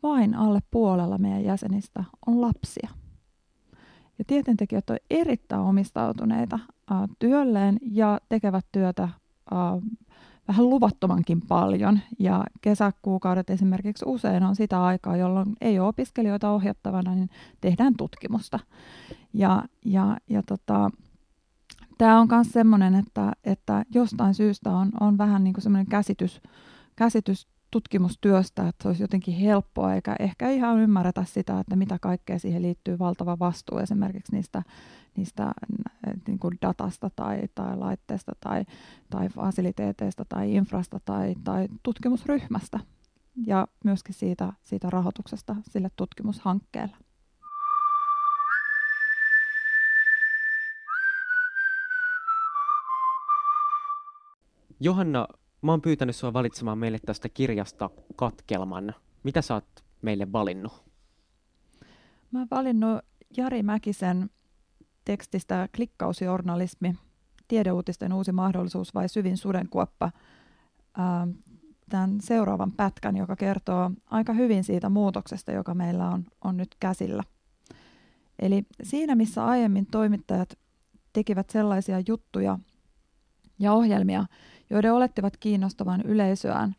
vain 0.04 0.36
alle 0.36 0.60
puolella 0.72 1.18
meidän 1.18 1.44
jäsenistä 1.44 2.04
on 2.28 2.42
lapsia. 2.42 2.90
Ja 4.20 4.26
tieteentekijät 4.28 4.90
ovat 4.90 5.04
erittäin 5.10 5.62
omistautuneita 5.62 6.60
äh, 6.92 6.98
työlleen 7.20 7.80
ja 7.82 8.20
tekevät 8.30 8.66
työtä 8.72 9.04
äh, 9.04 9.10
vähän 10.48 10.70
luvattomankin 10.70 11.42
paljon. 11.42 12.00
Ja 12.20 12.44
kesäkuukaudet 12.62 13.50
esimerkiksi 13.50 14.06
usein 14.08 14.44
on 14.44 14.56
sitä 14.56 14.84
aikaa, 14.84 15.18
jolloin 15.18 15.56
ei 15.62 15.80
ole 15.80 15.88
opiskelijoita 15.88 16.52
ohjattavana, 16.52 17.16
niin 17.16 17.30
tehdään 17.62 17.94
tutkimusta. 17.98 18.60
Ja, 19.34 19.64
ja, 19.86 20.18
ja 20.30 20.44
tota, 20.44 20.90
tämä 21.98 22.20
on 22.20 22.28
myös 22.32 22.52
sellainen, 22.52 22.96
että, 22.96 23.32
että 23.44 23.84
jostain 23.94 24.34
syystä 24.34 24.70
on, 24.70 24.92
on 25.00 25.18
vähän 25.18 25.44
niin 25.44 25.54
kuin 25.54 25.86
käsitys, 25.90 26.42
käsitys 26.96 27.48
tutkimustyöstä, 27.74 28.68
että 28.68 28.84
se 28.84 28.88
olisi 28.88 29.04
jotenkin 29.04 29.34
helppoa, 29.34 29.94
eikä 29.94 30.16
ehkä 30.20 30.50
ihan 30.50 30.80
ymmärretä 30.80 31.24
sitä, 31.24 31.60
että 31.60 31.76
mitä 31.76 31.98
kaikkea 32.02 32.40
siihen 32.40 32.62
liittyy 32.62 33.00
valtava 33.00 33.40
vastuu 33.40 33.78
esimerkiksi 33.78 34.32
niistä, 34.32 34.64
niistä 35.16 35.52
niin 36.28 36.40
kuin 36.40 36.58
datasta 36.62 37.10
tai, 37.16 37.42
tai 37.56 37.78
laitteesta 37.78 38.32
tai, 38.40 38.66
tai 39.10 39.30
fasiliteeteista 39.30 40.26
tai 40.30 40.56
infrasta 40.56 41.00
tai, 41.06 41.36
tai 41.44 41.68
tutkimusryhmästä 41.84 42.80
ja 43.46 43.68
myöskin 43.84 44.16
siitä, 44.16 44.54
siitä 44.62 44.90
rahoituksesta 44.90 45.56
sille 45.70 45.90
tutkimushankkeelle. 45.96 46.98
Johanna, 54.80 55.28
Mä 55.64 55.72
oon 55.72 55.82
pyytänyt 55.82 56.16
sua 56.16 56.34
valitsemaan 56.34 56.78
meille 56.78 57.00
tästä 57.06 57.30
kirjasta 57.30 57.90
katkelman. 58.16 58.94
Mitä 59.24 59.42
sä 59.42 59.54
oot 59.54 59.84
meille 60.02 60.32
valinnut? 60.32 60.84
Mä 62.32 62.40
oon 62.40 62.48
valinnut 62.52 63.02
Jari 63.38 63.64
Mäkisen 63.64 64.30
tekstistä 65.06 65.70
Klikkausjournalismi, 65.76 66.96
tiedeuutisten 67.48 68.14
uusi 68.14 68.32
mahdollisuus 68.32 68.94
vai 68.94 69.10
syvin 69.10 69.38
sudenkuoppa. 69.38 70.12
Ähm, 71.00 71.30
tämän 71.90 72.22
seuraavan 72.22 72.72
pätkän, 72.72 73.18
joka 73.18 73.36
kertoo 73.36 73.92
aika 74.06 74.34
hyvin 74.34 74.64
siitä 74.64 74.90
muutoksesta, 74.90 75.52
joka 75.52 75.74
meillä 75.74 76.10
on, 76.10 76.26
on 76.44 76.58
nyt 76.58 76.76
käsillä. 76.80 77.24
Eli 78.40 78.66
siinä, 78.84 79.16
missä 79.16 79.46
aiemmin 79.46 79.86
toimittajat 79.86 80.58
tekivät 81.14 81.50
sellaisia 81.50 82.02
juttuja 82.08 82.60
ja 83.60 83.74
ohjelmia, 83.74 84.26
joiden 84.74 84.94
olettivat 84.94 85.38
kiinnostavan 85.38 86.02
yleisöään. 86.02 86.76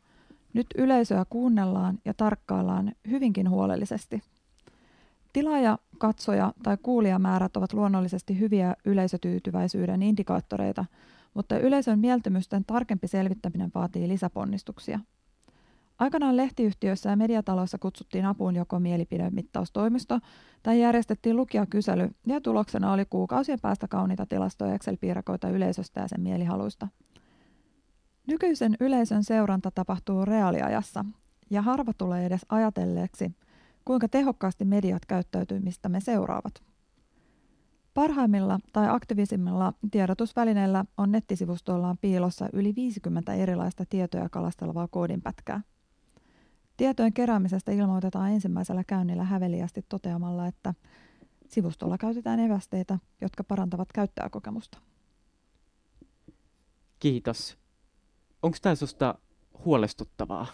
Nyt 0.52 0.66
yleisöä 0.74 1.24
kuunnellaan 1.30 1.98
ja 2.04 2.14
tarkkaillaan 2.14 2.92
hyvinkin 3.10 3.50
huolellisesti. 3.50 4.22
Tilaaja, 5.32 5.78
katsoja 5.98 6.52
tai 6.62 6.76
kuulijamäärät 6.82 7.56
ovat 7.56 7.72
luonnollisesti 7.72 8.38
hyviä 8.38 8.74
yleisötyytyväisyyden 8.84 10.02
indikaattoreita, 10.02 10.84
mutta 11.34 11.58
yleisön 11.58 11.98
mieltymysten 11.98 12.64
tarkempi 12.64 13.08
selvittäminen 13.08 13.70
vaatii 13.74 14.08
lisäponnistuksia. 14.08 15.00
Aikanaan 15.98 16.36
lehtiyhtiöissä 16.36 17.10
ja 17.10 17.16
mediataloissa 17.16 17.78
kutsuttiin 17.78 18.26
apuun 18.26 18.56
joko 18.56 18.80
mielipidemittaustoimisto 18.80 20.20
tai 20.62 20.80
järjestettiin 20.80 21.36
lukijakysely 21.36 22.10
ja 22.26 22.40
tuloksena 22.40 22.92
oli 22.92 23.04
kuukausien 23.04 23.60
päästä 23.62 23.88
kauniita 23.88 24.26
tilastoja 24.26 24.74
Excel-piirakoita 24.74 25.48
yleisöstä 25.48 26.00
ja 26.00 26.08
sen 26.08 26.20
mielihaluista– 26.20 26.88
Nykyisen 28.26 28.76
yleisön 28.81 29.25
seuranta 29.25 29.71
tapahtuu 29.71 30.25
reaaliajassa, 30.25 31.04
ja 31.50 31.62
harva 31.62 31.93
tulee 31.93 32.26
edes 32.26 32.47
ajatelleeksi, 32.49 33.33
kuinka 33.85 34.09
tehokkaasti 34.09 34.64
mediat 34.64 35.07
käyttäytymistämme 35.07 36.00
seuraavat. 36.00 36.62
Parhaimmilla 37.95 38.59
tai 38.73 38.88
aktiivisimmilla 38.88 39.73
tiedotusvälineillä 39.90 40.85
on 40.99 41.12
nettisivustollaan 41.12 41.99
piilossa 42.00 42.49
yli 42.52 42.75
50 42.76 43.35
erilaista 43.35 43.85
tietoja 43.90 44.28
kalastelevaa 44.28 44.88
koodinpätkää. 44.88 45.61
Tietojen 46.76 47.12
keräämisestä 47.12 47.73
ilmoitetaan 47.73 48.31
ensimmäisellä 48.31 48.85
käynnillä 48.85 49.25
häveliästi 49.25 49.85
toteamalla, 49.88 50.47
että 50.47 50.75
sivustolla 51.49 51.99
käytetään 51.99 52.40
evästeitä, 52.40 52.99
jotka 53.21 53.45
parantavat 53.45 53.88
käyttäjäkokemusta. 53.93 54.78
Kiitos. 56.99 57.63
Onko 58.44 58.58
tämä 58.62 58.74
sinusta 58.74 59.18
huolestuttavaa? 59.64 60.46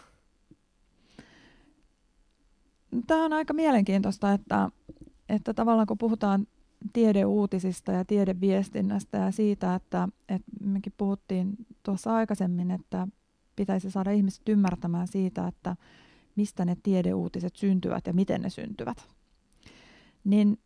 Tämä 3.07 3.25
on 3.25 3.33
aika 3.33 3.55
mielenkiintoista, 3.55 4.33
että, 4.33 4.71
että 5.29 5.55
tavallaan 5.55 5.87
kun 5.87 5.99
puhutaan 5.99 6.47
tiedeuutisista 6.93 7.93
ja 7.93 8.05
tiedeviestinnästä 8.05 9.19
ja 9.19 9.31
siitä, 9.31 9.75
että, 9.75 10.09
että 10.29 10.51
mekin 10.61 10.93
puhuttiin 10.97 11.57
tuossa 11.83 12.15
aikaisemmin, 12.15 12.71
että 12.71 13.09
pitäisi 13.57 13.91
saada 13.91 14.11
ihmiset 14.11 14.49
ymmärtämään 14.49 15.09
siitä, 15.09 15.49
että 15.49 15.77
mistä 16.37 16.65
ne 16.65 16.77
tiedeuutiset 16.83 17.57
syntyvät 17.57 18.07
ja 18.07 18.13
miten 18.13 18.43
ne 18.43 18.51
syntyvät. 18.51 19.09
Niin 20.25 20.59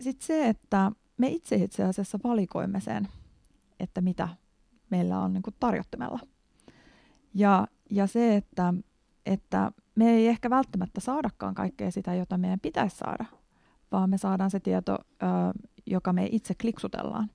sitten 0.00 0.26
se, 0.26 0.48
että 0.48 0.92
me 1.16 1.28
itse 1.28 1.56
itse 1.56 1.84
asiassa 1.84 2.18
valikoimme 2.24 2.80
sen, 2.80 3.08
että 3.80 4.00
mitä 4.00 4.28
meillä 4.90 5.20
on 5.20 5.32
niin 5.32 5.42
tarjottimella. 5.60 6.20
Ja, 7.34 7.66
ja 7.90 8.06
se, 8.06 8.36
että, 8.36 8.74
että 9.26 9.72
me 9.94 10.10
ei 10.10 10.28
ehkä 10.28 10.50
välttämättä 10.50 11.00
saadakaan 11.00 11.54
kaikkea 11.54 11.90
sitä, 11.90 12.14
jota 12.14 12.38
meidän 12.38 12.60
pitäisi 12.60 12.96
saada, 12.96 13.24
vaan 13.92 14.10
me 14.10 14.18
saadaan 14.18 14.50
se 14.50 14.60
tieto, 14.60 14.98
joka 15.86 16.12
me 16.12 16.28
itse 16.32 16.54
kliksutellaan 16.54 17.30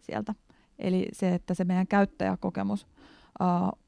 sieltä. 0.00 0.34
Eli 0.78 1.08
se, 1.12 1.34
että 1.34 1.54
se 1.54 1.64
meidän 1.64 1.86
käyttäjäkokemus 1.86 2.86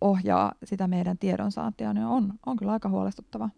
ohjaa 0.00 0.52
sitä 0.64 0.88
meidän 0.88 1.18
tiedonsaantia, 1.18 1.92
niin 1.92 2.06
on, 2.06 2.32
on 2.46 2.56
kyllä 2.56 2.72
aika 2.72 2.88
huolestuttava. 2.88 3.48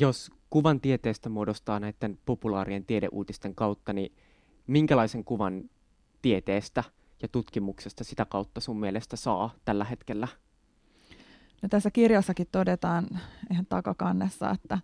Jos 0.00 0.30
kuvan 0.50 0.80
tieteestä 0.80 1.28
muodostaa 1.28 1.80
näiden 1.80 2.18
populaarien 2.26 2.84
tiedeuutisten 2.84 3.54
kautta, 3.54 3.92
niin 3.92 4.12
minkälaisen 4.66 5.24
kuvan 5.24 5.70
tieteestä– 6.22 6.84
ja 7.22 7.28
tutkimuksesta 7.28 8.04
sitä 8.04 8.24
kautta 8.24 8.60
sun 8.60 8.80
mielestä 8.80 9.16
saa 9.16 9.50
tällä 9.64 9.84
hetkellä? 9.84 10.28
No 11.62 11.68
tässä 11.68 11.90
kirjassakin 11.90 12.46
todetaan 12.52 13.06
ihan 13.50 13.66
takakannessa, 13.68 14.50
että, 14.50 14.78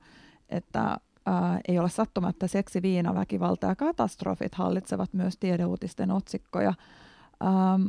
että 0.48 0.96
ää, 1.26 1.60
ei 1.68 1.78
ole 1.78 1.88
sattumatta 1.88 2.48
seksi, 2.48 2.82
viina, 2.82 3.14
väkivalta 3.14 3.66
ja 3.66 3.76
katastrofit 3.76 4.54
hallitsevat 4.54 5.12
myös 5.12 5.36
tiedeuutisten 5.36 6.10
otsikkoja. 6.10 6.74
Ähm, 7.44 7.88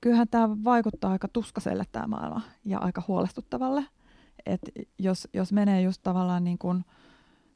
kyllähän 0.00 0.28
tämä 0.28 0.64
vaikuttaa 0.64 1.12
aika 1.12 1.28
tuskaselle 1.28 1.84
tämä 1.92 2.06
maailma 2.06 2.40
ja 2.64 2.78
aika 2.78 3.02
huolestuttavalle. 3.08 3.84
Et 4.46 4.60
jos, 4.98 5.28
jos 5.32 5.52
menee 5.52 5.82
just 5.82 6.02
tavallaan 6.02 6.44
niin 6.44 6.58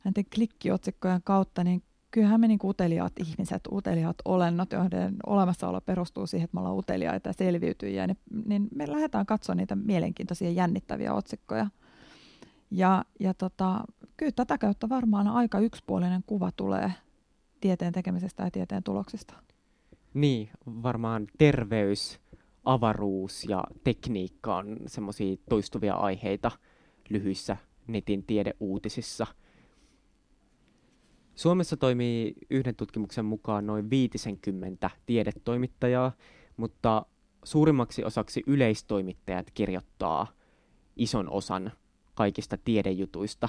näiden 0.04 0.24
klikkiotsikkojen 0.34 1.20
kautta, 1.24 1.64
niin 1.64 1.82
kyllähän 2.14 2.40
me 2.40 2.48
niin 2.48 2.58
kuin 2.58 2.70
uteliaat 2.70 3.12
ihmiset, 3.18 3.62
uteliaat 3.72 4.16
olennot, 4.24 4.72
joiden 4.72 5.16
olemassaolo 5.26 5.80
perustuu 5.80 6.26
siihen, 6.26 6.44
että 6.44 6.54
me 6.54 6.60
ollaan 6.60 6.76
uteliaita 6.76 7.28
ja 7.28 7.32
selviytyjiä, 7.32 8.06
niin, 8.06 8.18
niin 8.46 8.68
me 8.74 8.90
lähdetään 8.90 9.26
katsoa 9.26 9.54
niitä 9.54 9.76
mielenkiintoisia 9.76 10.50
jännittäviä 10.50 11.14
otsikkoja. 11.14 11.66
Ja, 12.70 13.04
ja 13.20 13.34
tota, 13.34 13.84
kyllä 14.16 14.32
tätä 14.32 14.58
kautta 14.58 14.88
varmaan 14.88 15.28
aika 15.28 15.58
yksipuolinen 15.58 16.22
kuva 16.26 16.50
tulee 16.56 16.92
tieteen 17.60 17.92
tekemisestä 17.92 18.42
ja 18.42 18.50
tieteen 18.50 18.82
tuloksista. 18.82 19.34
Niin, 20.14 20.50
varmaan 20.66 21.26
terveys, 21.38 22.20
avaruus 22.64 23.44
ja 23.44 23.64
tekniikka 23.84 24.56
on 24.56 24.76
semmoisia 24.86 25.36
toistuvia 25.48 25.94
aiheita 25.94 26.50
lyhyissä 27.10 27.56
netin 27.86 28.24
tiedeuutisissa. 28.24 29.26
Suomessa 31.34 31.76
toimii 31.76 32.34
yhden 32.50 32.76
tutkimuksen 32.76 33.24
mukaan 33.24 33.66
noin 33.66 33.90
50 33.90 34.90
tiedetoimittajaa, 35.06 36.12
mutta 36.56 37.06
suurimmaksi 37.44 38.04
osaksi 38.04 38.42
yleistoimittajat 38.46 39.50
kirjoittaa 39.50 40.26
ison 40.96 41.30
osan 41.30 41.72
kaikista 42.14 42.56
tiedejutuista. 42.56 43.48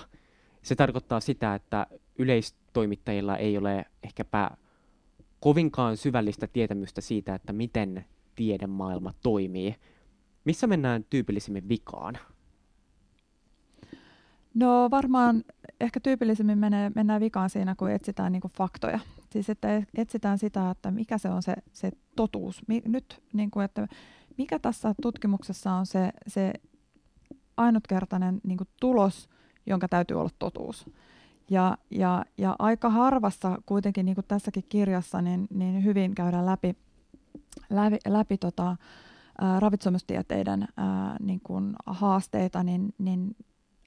Se 0.62 0.76
tarkoittaa 0.76 1.20
sitä, 1.20 1.56
että 1.56 1.88
yleistoimittajilla 2.20 3.38
ei 3.38 3.58
ole 3.58 3.86
ehkäpä 4.04 4.52
kovinkaan 5.40 5.98
syvällistä 5.98 6.48
tietämystä 6.48 7.02
siitä, 7.02 7.36
että 7.36 7.54
miten 7.54 8.06
tiedemaailma 8.36 9.14
toimii. 9.24 9.76
Missä 10.46 10.68
mennään 10.68 11.06
tyypillisimmin 11.10 11.70
vikaan? 11.70 12.18
No 14.56 14.88
varmaan 14.92 15.44
ehkä 15.80 16.00
tyypillisemmin 16.00 16.58
menee, 16.58 16.92
mennään 16.96 17.22
vikaan 17.22 17.50
siinä, 17.50 17.76
kun 17.76 17.92
etsitään 17.92 18.32
niin 18.32 18.42
kuin 18.42 18.54
faktoja. 18.58 19.00
Siis 19.32 19.50
että 19.50 19.68
etsitään 19.96 20.38
sitä, 20.38 20.70
että 20.70 20.92
mikä 20.92 21.18
se 21.18 21.30
on 21.30 21.44
se, 21.44 21.56
se 21.74 21.92
totuus. 22.16 22.68
Mi, 22.68 22.82
nyt, 22.86 23.24
niin 23.34 23.52
kuin, 23.52 23.66
että 23.66 23.88
mikä 24.38 24.60
tässä 24.60 24.96
tutkimuksessa 25.02 25.72
on 25.72 25.86
se, 25.86 26.12
se 26.28 26.54
ainutkertainen 27.58 28.42
niin 28.44 28.58
kuin 28.58 28.68
tulos, 28.80 29.30
jonka 29.66 29.88
täytyy 29.88 30.20
olla 30.20 30.30
totuus. 30.40 30.90
Ja, 31.50 31.78
ja, 31.92 32.26
ja 32.38 32.56
aika 32.60 32.90
harvassa 32.90 33.58
kuitenkin, 33.66 34.06
niin 34.06 34.16
kuin 34.16 34.26
tässäkin 34.28 34.64
kirjassa, 34.70 35.22
niin, 35.22 35.48
niin 35.50 35.84
hyvin 35.84 36.16
käydään 36.16 36.46
läpi, 36.46 36.76
läpi, 37.70 37.98
läpi 38.08 38.38
tota, 38.38 38.76
ää, 39.42 39.60
ravitsemustieteiden 39.60 40.68
ää, 40.78 41.18
niin 41.20 41.40
kuin 41.44 41.74
haasteita, 41.86 42.64
niin, 42.64 42.94
niin 42.98 43.36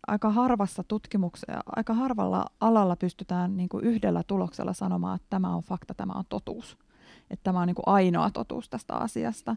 aika 0.08 0.30
harvassa 0.30 0.82
tutkimuksessa, 0.82 1.60
aika 1.76 1.94
harvalla 1.94 2.46
alalla 2.60 2.96
pystytään 2.96 3.56
niin 3.56 3.68
kuin 3.68 3.84
yhdellä 3.84 4.22
tuloksella 4.22 4.72
sanomaan, 4.72 5.16
että 5.16 5.26
tämä 5.30 5.54
on 5.54 5.62
fakta, 5.62 5.94
tämä 5.94 6.12
on 6.12 6.24
totuus. 6.28 6.78
Että 7.30 7.44
tämä 7.44 7.60
on 7.60 7.66
niin 7.66 7.74
kuin 7.74 7.88
ainoa 7.88 8.30
totuus 8.30 8.68
tästä 8.68 8.94
asiasta. 8.94 9.56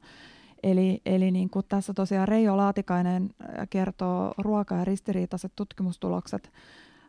Eli, 0.64 1.02
eli 1.06 1.32
niin 1.32 1.50
kuin 1.50 1.66
tässä 1.70 1.94
tosiaan 1.94 2.28
Reijo 2.28 2.58
Laatikainen 2.58 3.30
kertoo 3.70 4.34
ruoka- 4.38 4.76
ja 4.76 4.86
ristiriitaiset 4.86 5.52
tutkimustulokset 5.56 6.52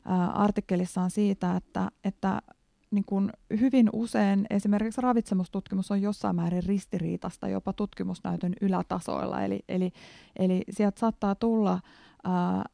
ää, 0.05 0.31
artikkelissaan 0.31 1.11
siitä, 1.11 1.57
että, 1.57 1.91
että 2.05 2.43
niin 2.91 3.05
kuin 3.05 3.31
hyvin 3.61 3.91
usein 3.93 4.47
esimerkiksi 4.51 5.01
ravitsemustutkimus 5.01 5.91
on 5.91 6.03
jossain 6.03 6.37
määrin 6.37 6.63
ristiriitasta 6.63 7.49
jopa 7.49 7.73
tutkimusnäytön 7.73 8.53
ylätasoilla. 8.61 9.43
Eli, 9.43 9.61
eli, 9.69 9.93
eli 10.39 10.63
sieltä 10.71 11.01
saattaa 11.01 11.35
tulla 11.35 11.81
ää, 12.25 12.65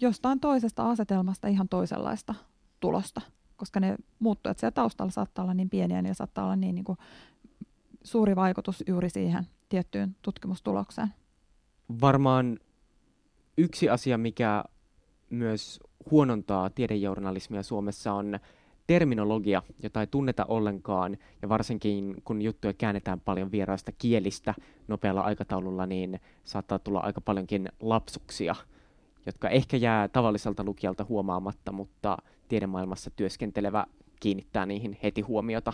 jostain 0.00 0.40
toisesta 0.40 0.90
asetelmasta 0.90 1.48
ihan 1.48 1.68
toisenlaista 1.68 2.34
tulosta, 2.80 3.20
koska 3.56 3.80
ne 3.80 3.96
muuttujat 4.18 4.58
siellä 4.58 4.72
taustalla 4.72 5.10
saattaa 5.10 5.42
olla 5.42 5.54
niin 5.54 5.70
pieniä, 5.70 6.02
niin 6.02 6.14
saattaa 6.14 6.44
olla 6.44 6.56
niin, 6.56 6.74
niin 6.74 6.84
kuin 6.84 6.98
suuri 8.04 8.36
vaikutus 8.36 8.84
juuri 8.86 9.10
siihen 9.10 9.46
tiettyyn 9.68 10.16
tutkimustulokseen. 10.22 11.08
Varmaan 12.00 12.58
yksi 13.58 13.88
asia, 13.88 14.18
mikä 14.18 14.64
myös 15.30 15.80
huonontaa 16.10 16.70
tiedejournalismia 16.70 17.62
Suomessa 17.62 18.12
on 18.12 18.38
terminologia, 18.86 19.62
jota 19.82 20.00
ei 20.00 20.06
tunneta 20.06 20.44
ollenkaan, 20.44 21.16
ja 21.42 21.48
varsinkin 21.48 22.22
kun 22.24 22.42
juttuja 22.42 22.72
käännetään 22.72 23.20
paljon 23.20 23.50
vieraista 23.50 23.92
kielistä 23.92 24.54
nopealla 24.88 25.20
aikataululla, 25.20 25.86
niin 25.86 26.20
saattaa 26.44 26.78
tulla 26.78 27.00
aika 27.00 27.20
paljonkin 27.20 27.68
lapsuksia, 27.80 28.54
jotka 29.30 29.48
ehkä 29.48 29.76
jää 29.76 30.08
tavalliselta 30.08 30.64
lukijalta 30.64 31.06
huomaamatta, 31.08 31.72
mutta 31.72 32.16
tiedemaailmassa 32.48 33.10
työskentelevä 33.10 33.86
kiinnittää 34.20 34.66
niihin 34.66 34.98
heti 35.02 35.20
huomiota. 35.20 35.72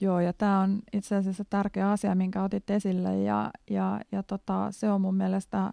Joo, 0.00 0.20
ja 0.20 0.32
tämä 0.32 0.60
on 0.60 0.78
itse 0.92 1.16
asiassa 1.16 1.44
tärkeä 1.50 1.90
asia, 1.90 2.14
minkä 2.14 2.42
otit 2.42 2.70
esille, 2.70 3.22
ja, 3.22 3.50
ja, 3.70 4.00
ja 4.12 4.22
tota, 4.22 4.68
se 4.70 4.90
on 4.90 5.00
mun 5.00 5.14
mielestä 5.14 5.72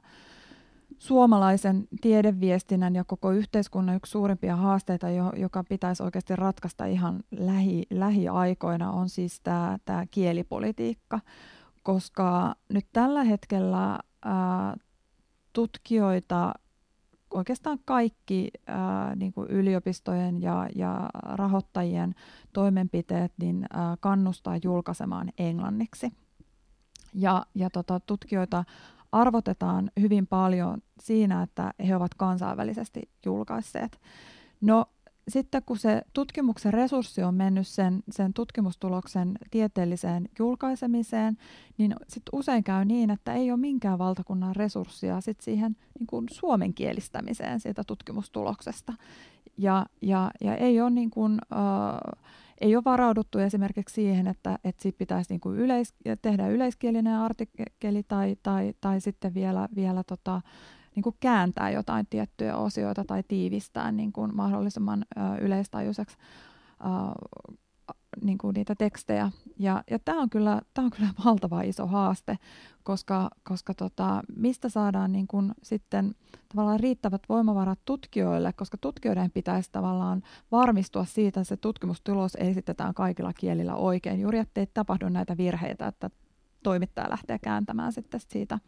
suomalaisen 0.97 1.87
tiedeviestinnän 2.01 2.95
ja 2.95 3.03
koko 3.03 3.31
yhteiskunnan 3.31 3.95
yksi 3.95 4.11
suurimpia 4.11 4.55
haasteita, 4.55 5.07
joka 5.37 5.63
pitäisi 5.69 6.03
oikeasti 6.03 6.35
ratkaista 6.35 6.85
ihan 6.85 7.19
lähi, 7.31 7.83
lähiaikoina, 7.89 8.91
on 8.91 9.09
siis 9.09 9.39
tämä 9.85 10.05
kielipolitiikka, 10.11 11.19
koska 11.83 12.55
nyt 12.69 12.85
tällä 12.93 13.23
hetkellä 13.23 13.99
ää, 14.25 14.75
tutkijoita 15.53 16.53
oikeastaan 17.33 17.79
kaikki 17.85 18.51
ää, 18.67 19.15
niin 19.15 19.33
kuin 19.33 19.49
yliopistojen 19.49 20.41
ja, 20.41 20.67
ja 20.75 21.09
rahoittajien 21.23 22.15
toimenpiteet 22.53 23.33
niin, 23.37 23.65
ää, 23.73 23.97
kannustaa 23.99 24.59
julkaisemaan 24.63 25.31
englanniksi. 25.37 26.11
Ja, 27.13 27.45
ja 27.55 27.69
tota, 27.69 27.99
tutkijoita 27.99 28.63
arvotetaan 29.11 29.91
hyvin 29.99 30.27
paljon 30.27 30.81
siinä, 31.01 31.41
että 31.41 31.73
he 31.87 31.95
ovat 31.95 32.13
kansainvälisesti 32.13 33.09
julkaisseet. 33.25 33.99
No 34.61 34.85
sitten 35.31 35.63
kun 35.65 35.77
se 35.77 36.01
tutkimuksen 36.13 36.73
resurssi 36.73 37.23
on 37.23 37.35
mennyt 37.35 37.67
sen, 37.67 38.03
sen 38.11 38.33
tutkimustuloksen 38.33 39.37
tieteelliseen 39.51 40.29
julkaisemiseen, 40.39 41.37
niin 41.77 41.95
sit 42.07 42.23
usein 42.31 42.63
käy 42.63 42.85
niin, 42.85 43.09
että 43.09 43.33
ei 43.33 43.51
ole 43.51 43.59
minkään 43.59 43.99
valtakunnan 43.99 44.55
resurssia 44.55 45.21
sit 45.21 45.41
siihen 45.41 45.75
niin 45.99 46.07
kuin 46.07 46.25
suomenkielistämiseen 46.31 47.59
siitä 47.59 47.83
tutkimustuloksesta. 47.83 48.93
Ja, 49.57 49.85
ja, 50.01 50.31
ja 50.41 50.55
ei 50.55 50.81
ole 50.81 50.89
niin 50.89 51.09
kuin, 51.09 51.39
äh, 51.53 52.19
ei 52.61 52.75
ole 52.75 52.83
varauduttu 52.83 53.39
esimerkiksi 53.39 53.95
siihen, 53.95 54.27
että, 54.27 54.59
että 54.63 54.81
sit 54.81 54.97
pitäisi 54.97 55.33
niin 55.33 55.39
kuin 55.39 55.59
yleis, 55.59 55.93
tehdä 56.21 56.47
yleiskielinen 56.47 57.15
artikkeli 57.15 58.03
tai, 58.03 58.37
tai, 58.43 58.73
tai 58.81 59.01
sitten 59.01 59.33
vielä, 59.33 59.67
vielä 59.75 60.03
tota, 60.03 60.41
niin 60.99 61.03
kuin 61.03 61.15
kääntää 61.19 61.69
jotain 61.69 62.07
tiettyjä 62.09 62.57
osioita 62.57 63.05
tai 63.05 63.23
tiivistää 63.27 63.91
niin 63.91 64.13
kuin 64.13 64.35
mahdollisimman 64.35 65.05
ö, 65.17 65.19
yleistajuiseksi 65.41 66.17
ö, 66.81 66.85
niin 68.21 68.37
kuin 68.37 68.53
niitä 68.53 68.75
tekstejä. 68.75 69.31
Ja, 69.59 69.83
ja 69.91 69.99
tämä 69.99 70.21
on, 70.21 70.29
kyllä, 70.29 70.61
on 70.77 70.89
kyllä 70.89 71.09
valtava 71.25 71.61
iso 71.61 71.87
haaste, 71.87 72.37
koska, 72.83 73.29
koska 73.43 73.73
tota, 73.73 74.21
mistä 74.35 74.69
saadaan 74.69 75.11
niin 75.11 75.27
kuin 75.27 75.51
sitten 75.63 76.15
tavallaan 76.49 76.79
riittävät 76.79 77.21
voimavarat 77.29 77.79
tutkijoille, 77.85 78.53
koska 78.53 78.77
tutkijoiden 78.77 79.31
pitäisi 79.31 79.69
tavallaan 79.71 80.21
varmistua 80.51 81.05
siitä, 81.05 81.39
että 81.39 81.49
se 81.49 81.57
tutkimustulos 81.57 82.35
esitetään 82.35 82.93
kaikilla 82.93 83.33
kielillä 83.33 83.75
oikein, 83.75 84.21
juuri 84.21 84.39
ettei 84.39 84.67
tapahdu 84.73 85.09
näitä 85.09 85.37
virheitä, 85.37 85.87
että 85.87 86.09
toimittaja 86.63 87.09
lähtee 87.09 87.39
kääntämään 87.39 87.93
sitten 87.93 88.19
siitä 88.19 88.59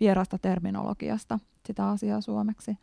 vieraasta 0.00 0.38
terminologiasta 0.38 1.38
sitä 1.66 1.88
asiaa 1.88 2.20
suomeksi. 2.20 2.78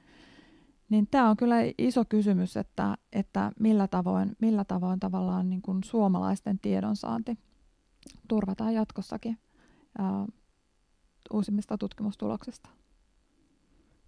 Niin 0.90 1.08
tämä 1.12 1.30
on 1.30 1.38
kyllä 1.38 1.56
iso 1.78 2.06
kysymys, 2.10 2.58
että, 2.58 2.98
että 3.14 3.52
millä, 3.60 3.88
tavoin, 3.88 4.36
millä 4.42 4.66
tavoin 4.66 5.00
tavallaan 5.00 5.50
niin 5.50 5.62
kuin 5.62 5.84
suomalaisten 5.84 6.60
tiedonsaanti 6.60 7.38
turvataan 8.28 8.74
jatkossakin 8.74 9.38
ää, 9.98 10.26
uusimmista 11.34 11.78
tutkimustuloksista. 11.78 12.70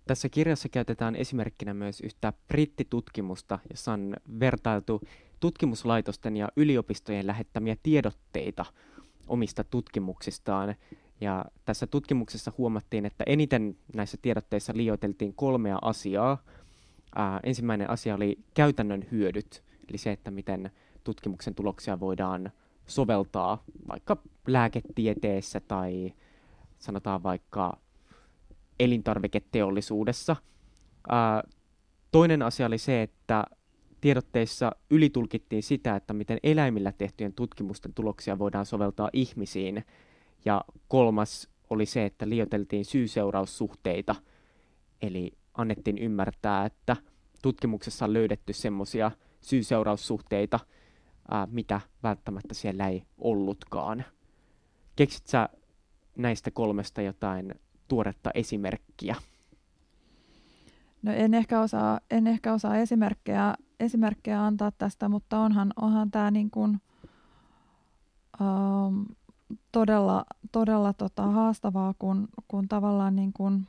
Tässä 0.08 0.30
kirjassa 0.30 0.70
käytetään 0.70 1.16
esimerkkinä 1.16 1.74
myös 1.74 2.02
yhtä 2.02 2.34
brittitutkimusta, 2.48 3.60
jossa 3.70 3.94
on 3.94 4.16
vertailtu 4.40 5.02
tutkimuslaitosten 5.40 6.38
ja 6.38 6.50
yliopistojen 6.56 7.28
lähettämiä 7.28 7.76
tiedotteita 7.84 8.66
omista 9.28 9.64
tutkimuksistaan. 9.64 10.76
Ja 11.22 11.46
tässä 11.66 11.88
tutkimuksessa 11.88 12.52
huomattiin, 12.58 13.06
että 13.06 13.24
eniten 13.28 13.78
näissä 13.96 14.18
tiedotteissa 14.22 14.74
liioiteltiin 14.76 15.34
kolmea 15.34 15.80
asiaa. 15.82 16.38
Ää, 17.16 17.40
ensimmäinen 17.44 17.90
asia 17.90 18.16
oli 18.16 18.40
käytännön 18.54 19.06
hyödyt, 19.12 19.64
eli 19.90 19.98
se, 19.98 20.12
että 20.12 20.32
miten 20.32 20.72
tutkimuksen 21.04 21.56
tuloksia 21.56 22.00
voidaan 22.00 22.52
soveltaa 22.88 23.64
vaikka 23.88 24.18
lääketieteessä 24.48 25.60
tai 25.60 26.14
sanotaan 26.80 27.24
vaikka 27.24 27.78
elintarviketeollisuudessa. 28.80 30.36
Ää, 31.10 31.44
toinen 32.12 32.42
asia 32.42 32.66
oli 32.66 32.78
se, 32.78 33.02
että 33.02 33.44
tiedotteissa 34.02 34.72
ylitulkittiin 34.90 35.64
sitä, 35.64 35.96
että 35.96 36.14
miten 36.14 36.38
eläimillä 36.44 36.92
tehtyjen 36.92 37.34
tutkimusten 37.34 37.94
tuloksia 37.94 38.40
voidaan 38.40 38.66
soveltaa 38.66 39.10
ihmisiin. 39.14 39.86
Ja 40.46 40.64
kolmas 40.88 41.50
oli 41.70 41.86
se, 41.86 42.06
että 42.06 42.30
liioiteltiin 42.30 42.86
syy-seuraussuhteita, 42.86 44.16
eli 45.02 45.32
annettiin 45.54 45.98
ymmärtää, 45.98 46.66
että 46.66 46.96
tutkimuksessa 47.42 48.06
on 48.06 48.14
löydetty 48.14 48.54
semmoisia 48.54 49.12
syy-seuraussuhteita, 49.42 50.60
ää, 51.32 51.48
mitä 51.52 51.82
välttämättä 52.04 52.54
siellä 52.54 52.88
ei 52.88 53.04
ollutkaan. 53.18 54.06
Keksit 54.96 55.28
sä 55.28 55.50
näistä 56.16 56.52
kolmesta 56.52 57.02
jotain 57.02 57.56
tuoretta 57.88 58.32
esimerkkiä? 58.34 59.16
No 61.02 61.12
en 61.12 61.34
ehkä 61.34 61.62
osaa, 61.62 62.00
en 62.12 62.28
ehkä 62.28 62.54
osaa 62.54 62.78
esimerkkejä, 62.78 63.56
esimerkkejä 63.80 64.46
antaa 64.46 64.72
tästä, 64.72 65.10
mutta 65.10 65.40
onhan, 65.40 65.74
onhan 65.82 66.12
tämä 66.12 66.32
niin 66.32 66.52
kuin, 66.52 66.82
um, 68.42 69.06
todella, 69.72 70.26
todella 70.52 70.94
tota 70.94 71.24
haastavaa, 71.24 71.94
kun, 72.00 72.28
kun 72.48 72.68
tavallaan 72.68 73.16
niin 73.16 73.34
kuin 73.34 73.68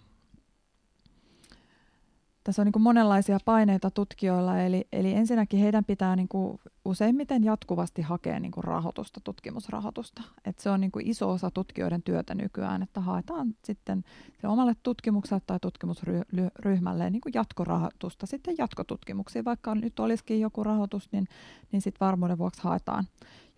tässä 2.44 2.62
on 2.62 2.66
niin 2.66 2.72
kuin 2.72 2.82
monenlaisia 2.82 3.38
paineita 3.44 3.90
tutkijoilla, 3.90 4.58
eli, 4.58 4.88
eli 4.92 5.12
ensinnäkin 5.12 5.60
heidän 5.60 5.84
pitää 5.84 6.16
niin 6.16 6.28
kuin 6.28 6.60
useimmiten 6.84 7.44
jatkuvasti 7.44 8.02
hakea 8.02 8.40
niin 8.40 8.52
kuin 8.52 8.64
rahoitusta, 8.64 9.20
tutkimusrahoitusta. 9.20 10.22
Et 10.44 10.58
se 10.58 10.70
on 10.70 10.80
niin 10.80 10.92
kuin 10.92 11.06
iso 11.06 11.30
osa 11.30 11.50
tutkijoiden 11.50 12.02
työtä 12.02 12.34
nykyään, 12.34 12.82
että 12.82 13.00
haetaan 13.00 13.54
sitten 13.64 14.04
se 14.40 14.48
omalle 14.48 14.76
tutkimukselle 14.82 15.42
tai 15.46 15.58
tutkimusryhmälle 15.60 17.10
niin 17.10 17.20
kuin 17.20 17.32
jatkorahoitusta 17.34 18.26
sitten 18.26 18.54
jatkotutkimuksiin. 18.58 19.44
Vaikka 19.44 19.74
nyt 19.74 20.00
olisikin 20.00 20.40
joku 20.40 20.64
rahoitus, 20.64 21.12
niin, 21.12 21.26
niin 21.72 21.82
sitten 21.82 22.06
varmuuden 22.06 22.38
vuoksi 22.38 22.62
haetaan 22.62 23.04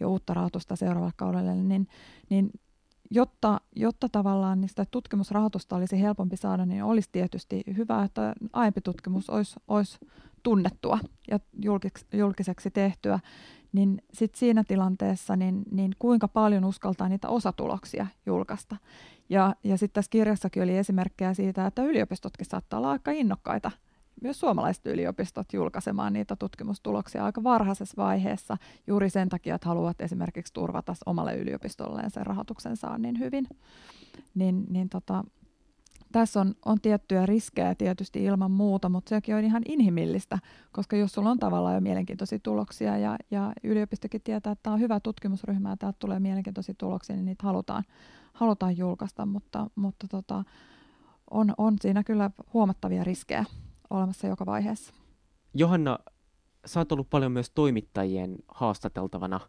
jo 0.01 0.11
uutta 0.11 0.35
rahoitusta 0.35 0.77
seuraavalle 0.77 1.13
kaudelle, 1.17 1.55
niin, 1.55 1.89
niin 2.31 2.51
jotta, 3.11 3.61
jotta 3.77 4.09
tavallaan 4.13 4.61
niin 4.61 4.69
sitä 4.69 4.85
tutkimusrahoitusta 4.91 5.77
olisi 5.77 6.01
helpompi 6.01 6.37
saada, 6.37 6.67
niin 6.67 6.85
olisi 6.85 7.09
tietysti 7.13 7.65
hyvä, 7.77 8.05
että 8.05 8.35
aiempi 8.53 8.81
tutkimus 8.81 9.31
olisi, 9.31 9.57
olisi 9.69 9.99
tunnettua 10.43 10.99
ja 11.31 11.39
julkiseksi 12.13 12.71
tehtyä, 12.71 13.21
niin 13.73 14.03
sit 14.13 14.35
siinä 14.35 14.65
tilanteessa, 14.65 15.37
niin, 15.37 15.63
niin 15.71 15.93
kuinka 15.99 16.29
paljon 16.29 16.65
uskaltaa 16.65 17.09
niitä 17.09 17.29
osatuloksia 17.29 18.07
julkaista. 18.27 18.77
Ja, 19.29 19.55
ja 19.65 19.79
sitten 19.79 19.95
tässä 19.95 20.11
kirjassakin 20.11 20.63
oli 20.63 20.77
esimerkkejä 20.77 21.35
siitä, 21.35 21.67
että 21.67 21.83
yliopistotkin 21.83 22.47
saattaa 22.47 22.79
olla 22.79 22.91
aika 22.91 23.11
innokkaita 23.11 23.71
myös 24.23 24.41
suomalaiset 24.41 24.87
yliopistot 24.87 25.53
julkaisemaan 25.53 26.13
niitä 26.13 26.37
tutkimustuloksia 26.37 27.25
aika 27.25 27.43
varhaisessa 27.43 28.03
vaiheessa 28.03 28.57
juuri 28.87 29.11
sen 29.11 29.29
takia, 29.29 29.55
että 29.55 29.69
haluavat 29.69 30.01
esimerkiksi 30.01 30.53
turvata 30.53 30.95
omalle 31.07 31.37
yliopistolleen 31.37 32.11
sen 32.11 32.27
rahoituksen 32.27 32.77
saannin 32.77 33.19
hyvin. 33.19 33.47
Niin, 34.35 34.65
niin 34.69 34.89
tota, 34.89 35.25
tässä 36.13 36.41
on, 36.41 36.55
on 36.65 36.81
tiettyjä 36.81 37.27
riskejä 37.27 37.75
tietysti 37.75 38.25
ilman 38.25 38.51
muuta, 38.51 38.89
mutta 38.89 39.09
sekin 39.09 39.35
on 39.35 39.45
ihan 39.45 39.63
inhimillistä, 39.69 40.39
koska 40.73 40.97
jos 40.97 41.13
sulla 41.13 41.31
on 41.31 41.39
tavallaan 41.39 41.75
jo 41.75 41.81
mielenkiintoisia 41.81 42.39
tuloksia 42.43 42.99
ja, 42.99 43.17
ja 43.31 43.53
yliopistokin 43.65 44.21
tietää, 44.25 44.53
että 44.53 44.63
tämä 44.63 44.75
on 44.75 44.81
hyvä 44.81 45.01
tutkimusryhmä 45.01 45.71
ja 45.71 45.77
täältä 45.77 45.99
tulee 45.99 46.21
mielenkiintoisia 46.21 46.75
tuloksia, 46.79 47.17
niin 47.17 47.27
niitä 47.27 47.47
halutaan, 47.47 47.85
halutaan 48.33 48.77
julkaista, 48.77 49.27
mutta, 49.27 49.67
mutta 49.75 50.09
tota, 50.09 50.45
on, 51.31 51.55
on 51.59 51.77
siinä 51.81 52.05
kyllä 52.05 52.31
huomattavia 52.55 53.05
riskejä 53.05 53.45
olemassa 53.91 54.27
joka 54.27 54.47
vaiheessa. 54.47 54.95
Johanna, 55.55 55.99
sä 56.67 56.81
oot 56.81 56.93
ollut 56.93 57.11
paljon 57.11 57.33
myös 57.33 57.51
toimittajien 57.51 58.37
haastateltavana 58.49 59.41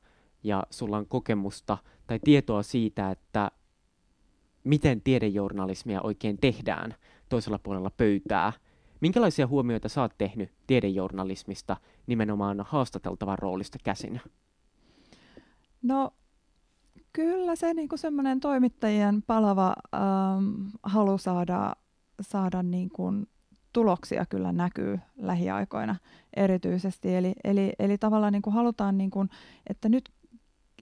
ja 0.44 0.64
sulla 0.70 0.98
on 0.98 1.08
kokemusta 1.08 1.78
tai 2.08 2.20
tietoa 2.24 2.64
siitä, 2.64 3.12
että 3.12 3.52
miten 4.64 5.02
tiedejournalismia 5.02 6.02
oikein 6.02 6.38
tehdään 6.38 6.96
toisella 7.30 7.60
puolella 7.60 7.90
pöytää. 7.90 8.54
Minkälaisia 9.02 9.48
huomioita 9.48 9.90
sä 9.90 10.02
oot 10.02 10.18
tehnyt 10.18 10.52
tiedejournalismista 10.68 11.78
nimenomaan 12.08 12.66
haastateltavan 12.68 13.40
roolista 13.40 13.78
käsin? 13.84 14.22
No 15.82 16.14
kyllä 17.14 17.56
se 17.56 17.74
niin 17.74 17.90
semmoinen 17.96 18.40
toimittajien 18.40 19.22
palava 19.22 19.76
ähm, 19.96 20.68
halu 20.84 21.18
saada, 21.18 21.76
saada 22.22 22.64
niin 22.64 22.90
kuin 22.90 23.28
tuloksia 23.78 24.26
kyllä 24.26 24.52
näkyy 24.52 25.00
lähiaikoina 25.18 25.96
erityisesti. 26.36 27.16
Eli, 27.16 27.34
eli, 27.44 27.74
eli 27.80 27.98
tavallaan 27.98 28.34
niin 28.34 28.42
kuin 28.42 28.54
halutaan, 28.54 28.98
niin 28.98 29.10
kuin, 29.10 29.30
että 29.70 29.90
nyt 29.90 30.10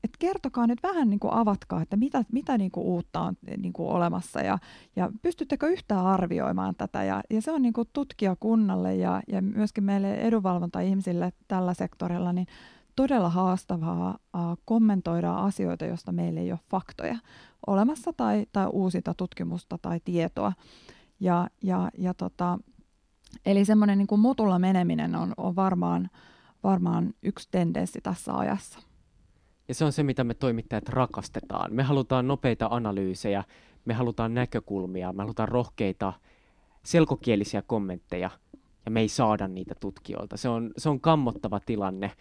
että 0.04 0.18
kertokaa 0.20 0.68
nyt 0.68 0.84
vähän 0.84 1.10
niin 1.10 1.20
kuin 1.20 1.34
avatkaa, 1.34 1.82
että 1.82 1.98
mitä, 1.98 2.26
mitä 2.32 2.58
niin 2.58 2.72
kuin 2.72 2.86
uutta 2.86 3.22
on 3.22 3.38
niin 3.58 3.74
kuin 3.74 3.90
olemassa 3.90 4.40
ja, 4.42 4.58
ja 4.96 5.12
pystyttekö 5.22 5.68
yhtään 5.68 6.06
arvioimaan 6.06 6.76
tätä. 6.76 7.04
Ja, 7.04 7.22
ja 7.30 7.42
se 7.42 7.52
on 7.52 7.62
niin 7.62 7.74
kuin 7.74 7.90
tutkijakunnalle 7.94 8.96
ja, 8.96 9.22
ja 9.28 9.42
myöskin 9.42 9.84
meille 9.84 10.16
edunvalvonta-ihmisille 10.16 11.34
tällä 11.48 11.74
sektorilla 11.74 12.34
niin 12.34 12.48
todella 12.96 13.30
haastavaa 13.30 14.10
äh, 14.10 14.42
kommentoida 14.66 15.36
asioita, 15.36 15.86
joista 15.86 16.12
meillä 16.12 16.40
ei 16.40 16.52
ole 16.52 16.60
faktoja 16.70 17.18
olemassa 17.68 18.14
tai, 18.14 18.46
tai 18.52 18.68
uusita 18.68 19.14
tutkimusta 19.14 19.78
tai 19.82 20.00
tietoa. 20.06 20.54
Ja, 21.20 21.48
ja, 21.64 21.90
ja 21.98 22.14
tota, 22.14 22.60
Eli 23.46 23.66
semmoinen 23.66 23.98
niin 23.98 24.20
mutulla 24.20 24.60
meneminen 24.60 25.16
on, 25.16 25.34
on 25.38 25.56
varmaan, 25.56 26.10
varmaan 26.64 27.14
yksi 27.24 27.48
tendenssi 27.52 28.02
tässä 28.02 28.38
ajassa. 28.38 28.80
Ja 29.68 29.74
se 29.74 29.86
on 29.86 29.92
se, 29.92 30.04
mitä 30.04 30.24
me 30.24 30.34
toimittajat 30.34 30.90
rakastetaan. 30.90 31.74
Me 31.74 31.84
halutaan 31.84 32.28
nopeita 32.28 32.68
analyysejä, 32.72 33.44
me 33.86 33.94
halutaan 33.94 34.34
näkökulmia, 34.34 35.14
me 35.14 35.24
halutaan 35.24 35.50
rohkeita 35.50 36.14
selkokielisiä 36.84 37.62
kommentteja, 37.62 38.30
ja 38.86 38.92
me 38.92 39.00
ei 39.00 39.08
saada 39.08 39.48
niitä 39.48 39.76
tutkijoilta. 39.80 40.38
Se 40.38 40.50
on, 40.50 40.72
se 40.78 40.90
on 40.90 41.02
kammottava 41.02 41.60
tilanne, 41.60 42.12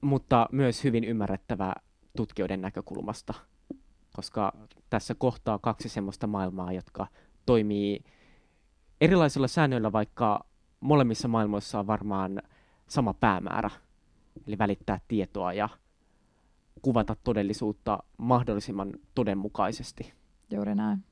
mutta 0.00 0.48
myös 0.52 0.84
hyvin 0.84 1.04
ymmärrettävä 1.04 1.72
tutkijoiden 2.16 2.60
näkökulmasta, 2.60 3.34
koska 4.12 4.52
tässä 4.90 5.14
kohtaa 5.14 5.58
kaksi 5.58 5.88
semmoista 5.88 6.26
maailmaa, 6.26 6.72
jotka 6.72 7.06
toimii 7.46 8.04
erilaisilla 9.00 9.48
säännöillä, 9.48 9.92
vaikka 9.92 10.44
molemmissa 10.80 11.28
maailmoissa 11.28 11.78
on 11.78 11.86
varmaan 11.86 12.42
sama 12.88 13.14
päämäärä, 13.14 13.70
eli 14.46 14.58
välittää 14.58 15.00
tietoa 15.08 15.52
ja 15.52 15.68
kuvata 16.82 17.16
todellisuutta 17.24 17.98
mahdollisimman 18.16 18.92
todenmukaisesti. 19.14 20.12
Juuri 20.50 20.74
näin. 20.74 21.04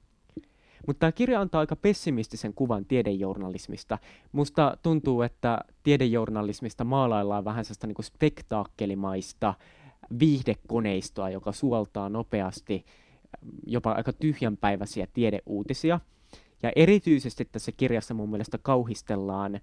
Mutta 0.86 1.00
tämä 1.00 1.12
kirja 1.12 1.40
antaa 1.40 1.60
aika 1.60 1.76
pessimistisen 1.76 2.54
kuvan 2.54 2.84
tiedejournalismista. 2.84 3.98
Musta 4.32 4.76
tuntuu, 4.82 5.22
että 5.22 5.58
tiedejournalismista 5.82 6.84
maalaillaan 6.84 7.44
vähän 7.44 7.64
sellaista 7.64 7.86
niin 7.86 7.96
spektaakkelimaista 8.04 9.54
viihdekoneistoa, 10.18 11.30
joka 11.30 11.52
suoltaa 11.52 12.08
nopeasti 12.08 12.84
jopa 13.66 13.92
aika 13.92 14.12
tyhjänpäiväisiä 14.12 15.06
tiedeuutisia– 15.14 16.00
ja 16.62 16.72
erityisesti 16.76 17.44
tässä 17.44 17.72
kirjassa 17.72 18.14
mun 18.14 18.30
mielestä 18.30 18.58
kauhistellaan 18.58 19.60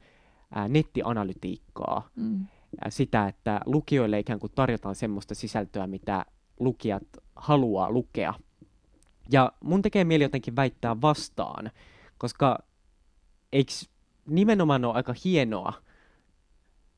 ää, 0.56 0.68
nettianalytiikkaa, 0.68 2.10
mm. 2.16 2.46
ää, 2.82 2.90
sitä, 2.90 3.28
että 3.28 3.62
lukijoille 3.66 4.20
ikään 4.20 4.40
kuin 4.40 4.52
tarjotaan 4.56 4.96
semmoista 4.96 5.36
sisältöä, 5.36 5.88
mitä 5.88 6.26
lukijat 6.60 7.08
haluaa 7.36 7.92
lukea. 7.92 8.34
Ja 9.32 9.52
mun 9.64 9.82
tekee 9.82 10.04
mieli 10.04 10.24
jotenkin 10.24 10.56
väittää 10.56 11.02
vastaan, 11.02 11.72
koska 12.18 12.60
eikö 13.52 13.72
nimenomaan 14.28 14.86
ole 14.86 14.94
aika 14.94 15.14
hienoa 15.26 15.74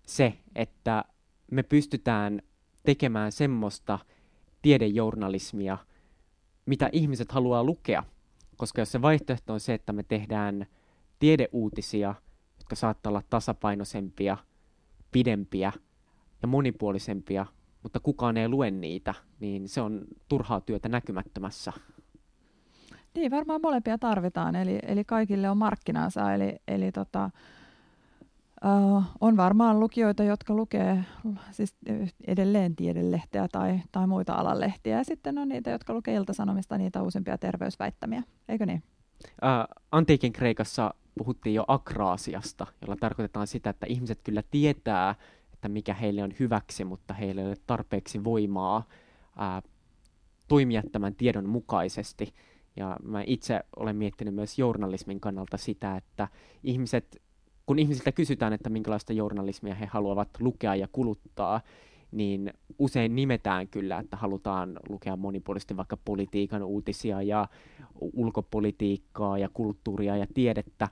se, 0.08 0.34
että 0.56 1.06
me 1.52 1.64
pystytään 1.64 2.42
tekemään 2.86 3.32
semmoista 3.32 4.00
tiedejournalismia, 4.62 5.78
mitä 6.66 6.90
ihmiset 6.92 7.32
haluaa 7.32 7.64
lukea– 7.64 8.04
koska 8.58 8.82
jos 8.82 8.92
se 8.92 9.02
vaihtoehto 9.02 9.54
on 9.54 9.60
se, 9.60 9.74
että 9.74 9.94
me 9.94 10.04
tehdään 10.04 10.66
tiedeuutisia, 11.20 12.16
jotka 12.58 12.76
saattaa 12.76 13.10
olla 13.10 13.22
tasapainoisempia, 13.30 14.38
pidempiä 15.12 15.72
ja 16.42 16.48
monipuolisempia, 16.48 17.46
mutta 17.84 18.00
kukaan 18.00 18.38
ei 18.38 18.50
lue 18.50 18.72
niitä, 18.72 19.14
niin 19.40 19.70
se 19.70 19.82
on 19.82 20.06
turhaa 20.28 20.62
työtä 20.62 20.90
näkymättömässä. 20.90 21.74
Niin, 23.16 23.32
varmaan 23.32 23.62
molempia 23.62 23.98
tarvitaan, 23.98 24.56
eli, 24.56 24.80
eli 24.84 25.04
kaikille 25.04 25.50
on 25.50 25.58
markkinansa, 25.58 26.34
eli, 26.34 26.56
eli 26.68 26.92
tota, 26.92 27.30
Uh, 28.66 29.04
on 29.22 29.38
varmaan 29.38 29.80
lukijoita, 29.80 30.24
jotka 30.24 30.54
lukee 30.54 31.04
siis 31.52 31.76
edelleen 32.28 32.76
tiedelehteä 32.76 33.48
tai, 33.52 33.80
tai 33.92 34.08
muita 34.08 34.34
alalehtiä. 34.34 34.98
Ja 34.98 35.04
sitten 35.04 35.38
on 35.38 35.50
niitä, 35.50 35.70
jotka 35.70 35.94
lukee 35.94 36.16
iltasanomista 36.16 36.78
niitä 36.78 37.02
uusimpia 37.02 37.38
terveysväittämiä. 37.38 38.24
Eikö 38.50 38.66
niin? 38.66 38.84
Uh, 39.24 39.76
antiikin 39.92 40.34
Kreikassa 40.34 40.94
puhuttiin 41.18 41.54
jo 41.54 41.66
akraasiasta, 41.68 42.68
jolla 42.82 42.96
tarkoitetaan 42.96 43.48
sitä, 43.48 43.70
että 43.70 43.86
ihmiset 43.90 44.20
kyllä 44.24 44.44
tietää, 44.52 45.16
että 45.54 45.70
mikä 45.70 45.94
heille 45.94 46.24
on 46.24 46.34
hyväksi, 46.40 46.86
mutta 46.86 47.14
heille 47.14 47.42
ei 47.42 47.48
ole 47.48 47.56
tarpeeksi 47.68 48.24
voimaa 48.24 48.78
uh, 48.78 49.70
toimia 50.48 50.84
tämän 50.92 51.16
tiedon 51.16 51.50
mukaisesti. 51.50 52.34
Ja 52.76 52.98
mä 53.04 53.24
itse 53.28 53.60
olen 53.76 53.96
miettinyt 53.96 54.36
myös 54.36 54.60
journalismin 54.60 55.20
kannalta 55.20 55.58
sitä, 55.58 55.96
että 55.96 56.28
ihmiset 56.64 57.22
kun 57.68 57.80
ihmisiltä 57.80 58.12
kysytään, 58.12 58.54
että 58.54 58.70
minkälaista 58.70 59.14
journalismia 59.14 59.76
he 59.76 59.86
haluavat 59.86 60.30
lukea 60.40 60.76
ja 60.76 60.88
kuluttaa, 60.92 61.62
niin 62.12 62.54
usein 62.80 63.16
nimetään 63.16 63.68
kyllä, 63.68 64.00
että 64.00 64.18
halutaan 64.18 64.80
lukea 64.90 65.16
monipuolisesti 65.16 65.78
vaikka 65.78 65.98
politiikan 65.98 66.64
uutisia 66.64 67.22
ja 67.22 67.48
ulkopolitiikkaa 68.02 69.38
ja 69.38 69.50
kulttuuria 69.54 70.18
ja 70.18 70.28
tiedettä, 70.34 70.88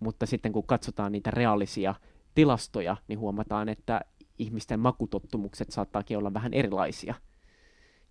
mutta 0.00 0.26
sitten 0.26 0.52
kun 0.52 0.66
katsotaan 0.66 1.12
niitä 1.12 1.30
reaalisia 1.30 1.94
tilastoja, 2.34 2.96
niin 3.08 3.18
huomataan, 3.18 3.68
että 3.68 4.00
ihmisten 4.38 4.80
makutottumukset 4.80 5.70
saattaakin 5.70 6.18
olla 6.18 6.34
vähän 6.34 6.54
erilaisia. 6.54 7.14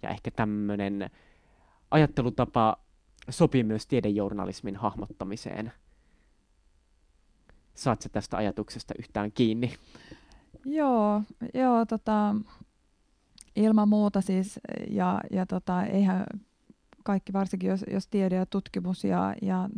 Ja 0.03 0.10
ehkä 0.10 0.32
tämmöinen 0.32 1.10
ajattelutapa 1.91 2.77
sopii 3.29 3.63
myös 3.63 3.88
tiedejournalismin 3.88 4.75
hahmottamiseen– 4.75 5.71
Saat 7.80 8.06
tästä 8.12 8.38
ajatuksesta 8.38 8.94
yhtään 9.00 9.32
kiinni? 9.32 9.74
Joo, 10.65 11.22
joo 11.54 11.86
tota, 11.86 12.36
ilman 13.56 13.89
muuta 13.89 14.22
siis, 14.22 14.60
ja, 14.89 15.22
ja 15.32 15.46
tota, 15.46 15.84
eihän 15.84 16.26
kaikki, 17.04 17.34
varsinkin 17.34 17.70
jos, 17.70 17.86
jos 17.92 18.08
tiede 18.08 18.36
ja 18.36 18.46
tutkimus 18.46 19.04
ja, 19.04 19.36
ja, 19.42 19.70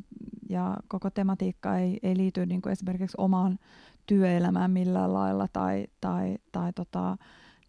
ja 0.49 0.77
koko 0.87 1.09
tematiikka 1.09 1.77
ei, 1.77 1.99
ei 2.03 2.17
liity 2.17 2.45
niin 2.45 2.61
kuin 2.61 2.73
esimerkiksi 2.73 3.15
omaan 3.17 3.59
työelämään 4.05 4.71
millään 4.71 5.13
lailla 5.13 5.47
tai, 5.53 5.87
tai, 6.01 6.37
tai 6.51 6.73
tota, 6.73 7.17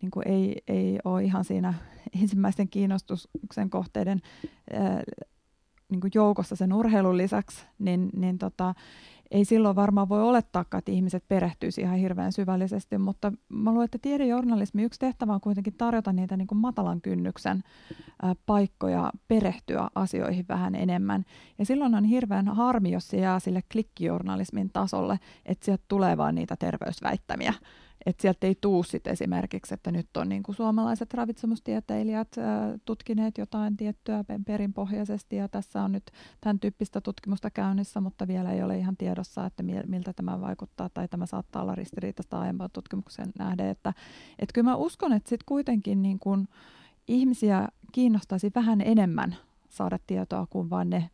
niin 0.03 0.11
kuin 0.11 0.29
ei, 0.29 0.63
ei 0.69 0.99
ole 1.05 1.25
ihan 1.25 1.45
siinä 1.45 1.75
ensimmäisten 2.23 2.69
kiinnostuksen 2.69 3.71
kohteiden 3.71 4.21
ää, 4.73 5.03
niin 5.89 6.01
kuin 6.01 6.11
joukossa 6.15 6.57
sen 6.57 6.73
urheilun 6.73 7.17
lisäksi, 7.17 7.67
niin, 7.79 8.11
niin 8.17 8.39
tota, 8.39 8.75
ei 9.33 9.45
silloin 9.45 9.77
varmaan 9.77 10.09
voi 10.09 10.23
olettaa, 10.23 10.65
että 10.79 10.93
ihmiset 10.93 11.25
perehtyisi 11.29 11.81
ihan 11.81 11.97
hirveän 11.97 12.33
syvällisesti, 12.33 12.99
mutta 12.99 13.33
mä 13.49 13.71
luulen, 13.71 13.85
että 13.85 13.99
tiedejournalismi 14.03 14.83
yksi 14.83 15.01
tehtävä 15.01 15.35
on 15.35 15.41
kuitenkin 15.41 15.75
tarjota 15.79 16.13
niitä 16.13 16.37
niin 16.37 16.47
kuin 16.47 16.59
matalan 16.59 17.01
kynnyksen 17.01 17.63
paikkoja 18.47 19.13
perehtyä 19.29 19.89
asioihin 19.95 20.45
vähän 20.49 20.75
enemmän. 20.75 21.25
Ja 21.59 21.67
silloin 21.67 21.95
on 21.95 22.05
hirveän 22.05 22.49
harmi, 22.49 22.91
jos 22.91 23.09
se 23.09 23.17
jää 23.17 23.41
sille 23.41 23.63
klikkijournalismin 23.73 24.71
tasolle, 24.73 25.19
että 25.47 25.65
sieltä 25.65 25.85
tulee 25.89 26.17
vaan 26.17 26.35
niitä 26.35 26.57
terveysväittämiä 26.59 27.55
että 28.07 28.23
sieltä 28.23 28.47
ei 28.47 28.55
tuu 28.61 28.83
sit 28.83 29.07
esimerkiksi, 29.07 29.75
että 29.75 29.93
nyt 29.93 30.17
on 30.17 30.29
niin 30.29 30.43
kuin 30.43 30.57
suomalaiset 30.57 31.15
ravitsemustieteilijät 31.15 32.29
äh, 32.39 32.81
tutkineet 32.85 33.39
jotain 33.39 33.77
tiettyä 33.77 34.25
perinpohjaisesti 34.47 35.37
ja 35.37 35.49
tässä 35.49 35.83
on 35.83 35.93
nyt 35.93 36.11
tämän 36.41 36.61
tyyppistä 36.61 37.01
tutkimusta 37.01 37.51
käynnissä, 37.51 38.01
mutta 38.01 38.29
vielä 38.29 38.53
ei 38.53 38.63
ole 38.63 38.79
ihan 38.79 38.97
tiedossa, 38.97 39.47
että 39.47 39.63
miltä 39.87 40.13
tämä 40.13 40.41
vaikuttaa 40.41 40.89
tai 40.89 41.09
tämä 41.09 41.27
saattaa 41.27 41.63
olla 41.63 41.75
ristiriitaista 41.75 42.41
aiempaan 42.41 42.71
tutkimuksen 42.73 43.33
nähden. 43.39 43.67
Että, 43.67 43.93
että 44.39 44.53
kyllä 44.53 44.71
mä 44.71 44.77
uskon, 44.77 45.13
että 45.13 45.29
sitten 45.29 45.47
kuitenkin 45.47 46.03
niin 46.03 46.19
kuin 46.19 46.49
ihmisiä 47.09 47.69
kiinnostaisi 47.93 48.51
vähän 48.55 48.81
enemmän 48.81 49.37
saada 49.69 49.99
tietoa 50.07 50.47
kuin 50.51 50.71
vain 50.71 50.91
ne, 50.91 51.11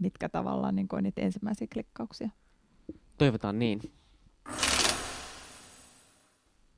mitkä 0.00 0.28
tavallaan 0.28 0.76
niin 0.76 0.88
kuin 0.88 1.02
niitä 1.02 1.20
ensimmäisiä 1.20 1.66
klikkauksia. 1.72 2.30
Toivotaan 3.18 3.58
niin. 3.58 3.80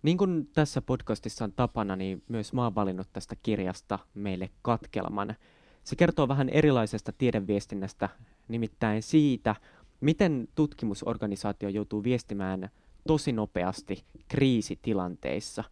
Niin 0.03 0.19
kuin 0.19 0.49
tässä 0.53 0.83
podcastissa 0.83 1.45
on 1.45 1.53
tapana, 1.53 1.97
niin 1.97 2.23
myös 2.29 2.53
mä 2.53 2.65
oon 2.65 2.75
valinnut 2.75 3.09
tästä 3.13 3.37
kirjasta 3.43 3.99
meille 4.15 4.51
katkelman. 4.63 5.35
Se 5.85 5.97
kertoo 5.97 6.29
vähän 6.29 6.49
erilaisesta 6.49 7.13
tiedeviestinnästä, 7.13 8.09
nimittäin 8.49 9.03
siitä, 9.03 9.57
miten 10.01 10.49
tutkimusorganisaatio 10.55 11.69
joutuu 11.69 12.05
viestimään 12.05 12.71
tosi 13.07 13.33
nopeasti 13.33 14.05
kriisitilanteissa. 14.29 15.65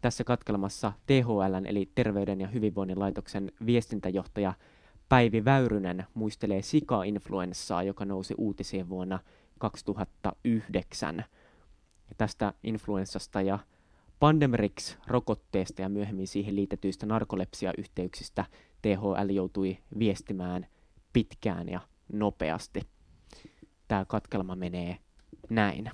Tässä 0.00 0.24
katkelmassa 0.24 0.92
THL 1.06 1.64
eli 1.66 1.90
Terveyden 1.94 2.40
ja 2.40 2.48
hyvinvoinnin 2.48 2.98
laitoksen 2.98 3.52
viestintäjohtaja 3.66 4.54
Päivi 5.08 5.44
Väyrynen 5.44 6.06
muistelee 6.14 6.62
sika-influenssaa, 6.62 7.82
joka 7.82 8.04
nousi 8.04 8.34
uutisiin 8.38 8.88
vuonna 8.88 9.18
2009. 9.58 11.24
Tästä 12.18 12.52
influenssasta 12.62 13.42
ja 13.42 13.58
Pandemrix-rokotteesta 14.20 15.82
ja 15.82 15.88
myöhemmin 15.88 16.28
siihen 16.28 16.56
liitetyistä 16.56 17.06
narkolepsiayhteyksistä 17.06 18.44
THL 18.82 19.30
joutui 19.30 19.78
viestimään 19.98 20.66
pitkään 21.12 21.68
ja 21.68 21.80
nopeasti. 22.12 22.80
Tämä 23.88 24.04
katkelma 24.04 24.56
menee 24.56 24.98
näin. 25.50 25.90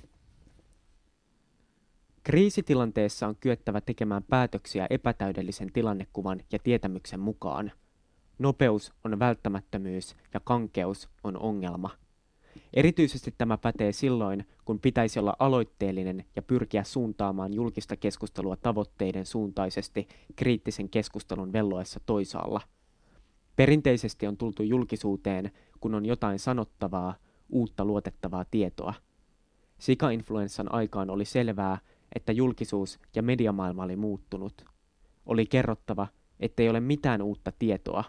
Kriisitilanteessa 2.23 3.27
on 3.27 3.35
kyettävä 3.35 3.81
tekemään 3.81 4.23
päätöksiä 4.23 4.87
epätäydellisen 4.89 5.73
tilannekuvan 5.73 6.39
ja 6.51 6.59
tietämyksen 6.59 7.19
mukaan. 7.19 7.71
Nopeus 8.39 8.93
on 9.03 9.19
välttämättömyys 9.19 10.15
ja 10.33 10.39
kankeus 10.39 11.09
on 11.23 11.37
ongelma– 11.37 11.89
Erityisesti 12.73 13.33
tämä 13.37 13.57
pätee 13.57 13.91
silloin, 13.91 14.47
kun 14.65 14.79
pitäisi 14.79 15.19
olla 15.19 15.33
aloitteellinen 15.39 16.25
ja 16.35 16.41
pyrkiä 16.41 16.83
suuntaamaan 16.83 17.53
julkista 17.53 17.95
keskustelua 17.95 18.55
tavoitteiden 18.55 19.25
suuntaisesti 19.25 20.07
kriittisen 20.35 20.89
keskustelun 20.89 21.53
velloessa 21.53 21.99
toisaalla. 22.05 22.61
Perinteisesti 23.55 24.27
on 24.27 24.37
tultu 24.37 24.63
julkisuuteen, 24.63 25.51
kun 25.79 25.95
on 25.95 26.05
jotain 26.05 26.39
sanottavaa, 26.39 27.15
uutta 27.49 27.85
luotettavaa 27.85 28.45
tietoa. 28.51 28.93
Sika-influenssan 29.77 30.73
aikaan 30.73 31.09
oli 31.09 31.25
selvää, 31.25 31.77
että 32.15 32.31
julkisuus 32.31 32.99
ja 33.15 33.23
mediamaailma 33.23 33.83
oli 33.83 33.95
muuttunut. 33.95 34.65
Oli 35.25 35.45
kerrottava, 35.45 36.07
ettei 36.39 36.69
ole 36.69 36.79
mitään 36.79 37.21
uutta 37.21 37.51
tietoa. 37.59 38.03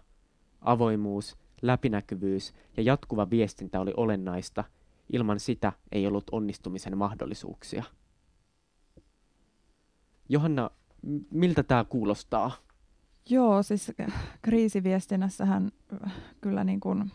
Avoimuus 0.61 1.37
läpinäkyvyys 1.62 2.55
ja 2.77 2.83
jatkuva 2.83 3.31
viestintä 3.31 3.81
oli 3.81 3.92
olennaista. 3.97 4.64
Ilman 5.12 5.40
sitä 5.40 5.73
ei 5.92 6.07
ollut 6.07 6.31
onnistumisen 6.33 6.99
mahdollisuuksia. 6.99 7.85
Johanna, 10.29 10.71
miltä 11.31 11.62
tämä 11.62 11.85
kuulostaa? 11.85 12.53
Joo, 13.31 13.62
siis 13.62 13.92
kriisiviestinnässähän 14.42 15.73
äh, 16.05 16.12
kyllä 16.40 16.64
niin 16.64 16.81
kuin 16.81 17.12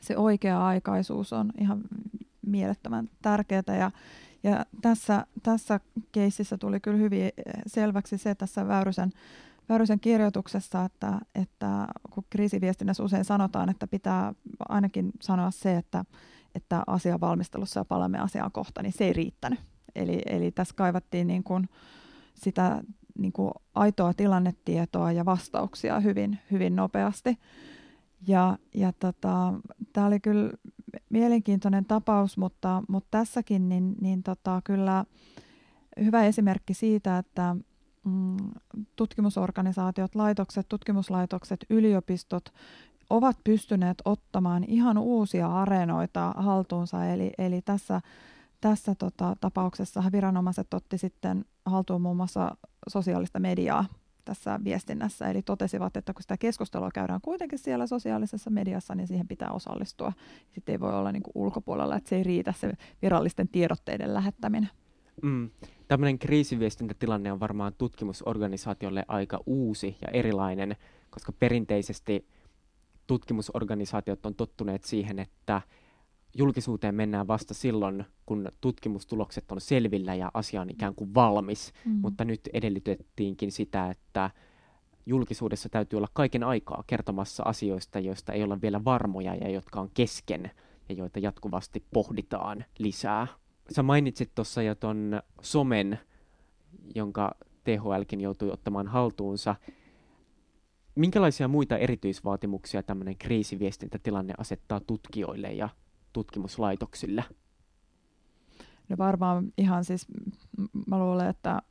se 0.00 0.16
oikea-aikaisuus 0.16 1.32
on 1.32 1.52
ihan 1.60 1.80
mielettömän 2.46 3.10
tärkeää 3.22 3.76
ja, 3.78 3.90
ja 4.42 4.66
tässä, 4.82 5.26
tässä 5.42 5.80
keississä 6.12 6.58
tuli 6.58 6.80
kyllä 6.80 6.98
hyvin 6.98 7.30
selväksi 7.66 8.18
se 8.18 8.34
tässä 8.34 8.68
Väyrysen 8.68 9.12
Väyrysen 9.68 10.00
kirjoituksessa, 10.00 10.84
että, 10.84 11.18
että 11.34 11.86
kun 12.10 12.24
kriisiviestinnässä 12.30 13.02
usein 13.02 13.24
sanotaan, 13.24 13.68
että 13.68 13.86
pitää 13.86 14.34
ainakin 14.68 15.10
sanoa 15.20 15.50
se, 15.50 15.76
että, 15.76 16.04
että 16.54 16.82
asian 16.86 17.20
valmistelussa 17.20 17.80
ja 17.80 17.84
palaamme 17.84 18.18
asiaan 18.18 18.52
kohta, 18.52 18.82
niin 18.82 18.92
se 18.92 19.04
ei 19.04 19.12
riittänyt. 19.12 19.60
Eli, 19.94 20.22
eli 20.26 20.50
tässä 20.50 20.74
kaivattiin 20.74 21.26
niin 21.26 21.44
kuin 21.44 21.68
sitä 22.34 22.82
niin 23.18 23.32
kuin 23.32 23.50
aitoa 23.74 24.14
tilannetietoa 24.14 25.12
ja 25.12 25.24
vastauksia 25.24 26.00
hyvin, 26.00 26.38
hyvin 26.50 26.76
nopeasti. 26.76 27.38
Ja, 28.26 28.58
ja 28.74 28.92
tota, 28.92 29.54
tämä 29.92 30.06
oli 30.06 30.20
kyllä 30.20 30.50
mielenkiintoinen 31.10 31.84
tapaus, 31.84 32.36
mutta, 32.36 32.82
mutta 32.88 33.08
tässäkin 33.10 33.68
niin, 33.68 33.94
niin 34.00 34.22
tota, 34.22 34.60
kyllä 34.64 35.04
hyvä 36.04 36.24
esimerkki 36.24 36.74
siitä, 36.74 37.18
että, 37.18 37.56
tutkimusorganisaatiot, 38.96 40.14
laitokset, 40.14 40.68
tutkimuslaitokset, 40.68 41.66
yliopistot 41.70 42.52
ovat 43.10 43.36
pystyneet 43.44 44.02
ottamaan 44.04 44.64
ihan 44.64 44.98
uusia 44.98 45.48
areenoita 45.48 46.34
haltuunsa. 46.36 47.06
Eli, 47.06 47.30
eli 47.38 47.62
tässä, 47.62 48.00
tässä 48.60 48.94
tota, 48.94 49.36
tapauksessa 49.40 50.02
viranomaiset 50.12 50.74
otti 50.74 50.98
sitten 50.98 51.44
haltuun 51.64 52.02
muun 52.02 52.16
muassa 52.16 52.56
sosiaalista 52.88 53.38
mediaa 53.38 53.84
tässä 54.24 54.60
viestinnässä. 54.64 55.28
Eli 55.28 55.42
totesivat, 55.42 55.96
että 55.96 56.12
kun 56.12 56.22
sitä 56.22 56.36
keskustelua 56.36 56.90
käydään 56.94 57.20
kuitenkin 57.20 57.58
siellä 57.58 57.86
sosiaalisessa 57.86 58.50
mediassa, 58.50 58.94
niin 58.94 59.06
siihen 59.06 59.28
pitää 59.28 59.50
osallistua. 59.50 60.12
Sitten 60.50 60.72
ei 60.72 60.80
voi 60.80 60.94
olla 60.94 61.12
niin 61.12 61.22
ulkopuolella, 61.34 61.96
että 61.96 62.08
se 62.08 62.16
ei 62.16 62.22
riitä 62.22 62.52
se 62.52 62.72
virallisten 63.02 63.48
tiedotteiden 63.48 64.14
lähettäminen. 64.14 64.70
Mm. 65.22 65.50
Tämmöinen 65.88 66.18
kriisiviestintätilanne 66.18 67.32
on 67.32 67.40
varmaan 67.40 67.72
tutkimusorganisaatiolle 67.78 69.04
aika 69.08 69.40
uusi 69.46 69.96
ja 70.02 70.08
erilainen, 70.12 70.76
koska 71.10 71.32
perinteisesti 71.32 72.28
tutkimusorganisaatiot 73.06 74.26
on 74.26 74.34
tottuneet 74.34 74.84
siihen, 74.84 75.18
että 75.18 75.62
julkisuuteen 76.34 76.94
mennään 76.94 77.28
vasta 77.28 77.54
silloin, 77.54 78.04
kun 78.26 78.48
tutkimustulokset 78.60 79.52
on 79.52 79.60
selvillä 79.60 80.14
ja 80.14 80.30
asia 80.34 80.60
on 80.60 80.70
ikään 80.70 80.94
kuin 80.94 81.14
valmis, 81.14 81.72
mm. 81.84 81.92
mutta 81.92 82.24
nyt 82.24 82.40
edellytettiinkin 82.52 83.52
sitä, 83.52 83.90
että 83.90 84.30
julkisuudessa 85.06 85.68
täytyy 85.68 85.96
olla 85.96 86.08
kaiken 86.12 86.44
aikaa 86.44 86.84
kertomassa 86.86 87.42
asioista, 87.42 87.98
joista 87.98 88.32
ei 88.32 88.42
olla 88.42 88.60
vielä 88.60 88.84
varmoja 88.84 89.34
ja 89.34 89.50
jotka 89.50 89.80
on 89.80 89.90
kesken 89.94 90.50
ja 90.88 90.94
joita 90.94 91.18
jatkuvasti 91.18 91.84
pohditaan 91.92 92.64
lisää. 92.78 93.26
Sä 93.72 93.82
mainitsit 93.82 94.34
tuossa 94.34 94.62
jo 94.62 94.74
ton 94.74 95.22
somen, 95.42 95.98
jonka 96.94 97.34
THLkin 97.64 98.20
joutui 98.20 98.50
ottamaan 98.50 98.88
haltuunsa. 98.88 99.56
Minkälaisia 100.94 101.48
muita 101.48 101.78
erityisvaatimuksia 101.78 102.82
tämmöinen 102.82 103.18
kriisiviestintätilanne 103.18 104.34
asettaa 104.38 104.80
tutkijoille 104.80 105.52
ja 105.52 105.68
tutkimuslaitoksille? 106.12 107.24
No 108.88 108.96
varmaan 108.98 109.52
ihan 109.58 109.84
siis, 109.84 110.06
mä 110.86 110.98
luulen, 110.98 111.28
että 111.28 111.62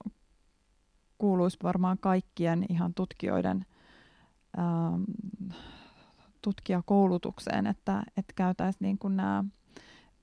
kuuluisi 1.17 1.57
varmaan 1.63 1.97
kaikkien 1.97 2.65
ihan 2.69 2.93
tutkijoiden 2.93 3.65
ähm, 4.59 5.03
tutkijakoulutukseen, 6.41 7.67
että, 7.67 8.03
että 8.17 8.33
käytäisiin 8.35 8.85
niin 8.85 8.97
kuin 8.97 9.17
nämä 9.17 9.43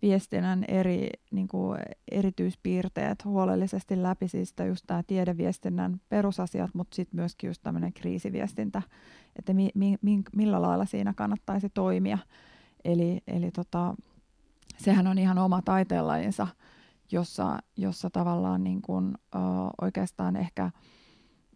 viestinnän 0.04 0.64
eri 0.68 1.08
niin 1.30 1.48
kuin 1.48 1.78
erityispiirteet 2.10 3.24
huolellisesti 3.24 4.02
läpi, 4.02 4.28
siis 4.28 4.54
just 4.68 4.84
tämä 4.86 5.02
tiedeviestinnän 5.02 6.00
perusasiat, 6.08 6.70
mutta 6.74 6.94
sitten 6.94 7.20
myöskin 7.20 7.48
just 7.48 7.62
tämmöinen 7.62 7.92
kriisiviestintä, 7.92 8.82
että 9.36 9.52
mi, 9.52 9.70
mi, 9.74 9.96
mi, 10.02 10.22
millä 10.36 10.62
lailla 10.62 10.84
siinä 10.84 11.14
kannattaisi 11.16 11.70
toimia. 11.70 12.18
Eli, 12.84 13.20
eli 13.26 13.50
tota, 13.50 13.94
sehän 14.76 15.06
on 15.06 15.18
ihan 15.18 15.38
oma 15.38 15.62
taiteenlajinsa, 15.62 16.46
jossa, 17.12 17.58
jossa 17.76 18.10
tavallaan 18.10 18.64
niin 18.64 18.82
kuin, 18.82 19.14
ö, 19.34 19.38
oikeastaan 19.80 20.36
ehkä 20.36 20.70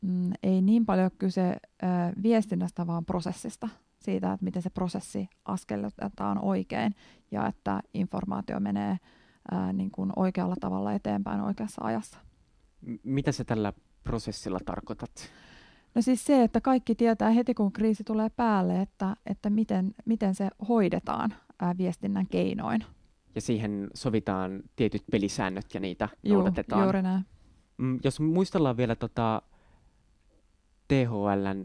mm, 0.02 0.30
ei 0.42 0.62
niin 0.62 0.86
paljon 0.86 1.10
kyse 1.18 1.50
ö, 1.50 1.86
viestinnästä, 2.22 2.86
vaan 2.86 3.04
prosessista 3.04 3.68
siitä, 4.10 4.32
että 4.32 4.44
miten 4.44 4.62
se 4.62 4.70
prosessi 4.70 5.28
askelletaan 5.44 6.38
oikein 6.44 6.94
ja 7.30 7.46
että 7.46 7.80
informaatio 7.94 8.60
menee 8.60 8.98
ää, 9.50 9.72
niin 9.72 9.90
kuin 9.90 10.12
oikealla 10.16 10.54
tavalla 10.60 10.92
eteenpäin 10.92 11.40
oikeassa 11.40 11.84
ajassa. 11.84 12.18
Mitä 13.04 13.32
se 13.32 13.44
tällä 13.44 13.72
prosessilla 14.04 14.58
tarkoitat? 14.64 15.10
No 15.94 16.02
siis 16.02 16.24
se, 16.24 16.42
että 16.42 16.60
kaikki 16.60 16.94
tietää 16.94 17.30
heti 17.30 17.54
kun 17.54 17.72
kriisi 17.72 18.04
tulee 18.04 18.28
päälle, 18.30 18.80
että, 18.80 19.16
että 19.26 19.50
miten, 19.50 19.94
miten 20.04 20.34
se 20.34 20.48
hoidetaan 20.68 21.34
ää, 21.60 21.78
viestinnän 21.78 22.26
keinoin. 22.26 22.84
Ja 23.34 23.40
siihen 23.40 23.88
sovitaan 23.94 24.62
tietyt 24.76 25.02
pelisäännöt 25.10 25.74
ja 25.74 25.80
niitä 25.80 26.08
Juu, 26.22 26.36
noudatetaan. 26.36 26.82
juuri 26.82 27.02
näin. 27.02 27.24
Mm, 27.78 28.00
jos 28.04 28.20
muistellaan 28.20 28.76
vielä 28.76 28.96
tota 28.96 29.42
THLn 30.88 31.64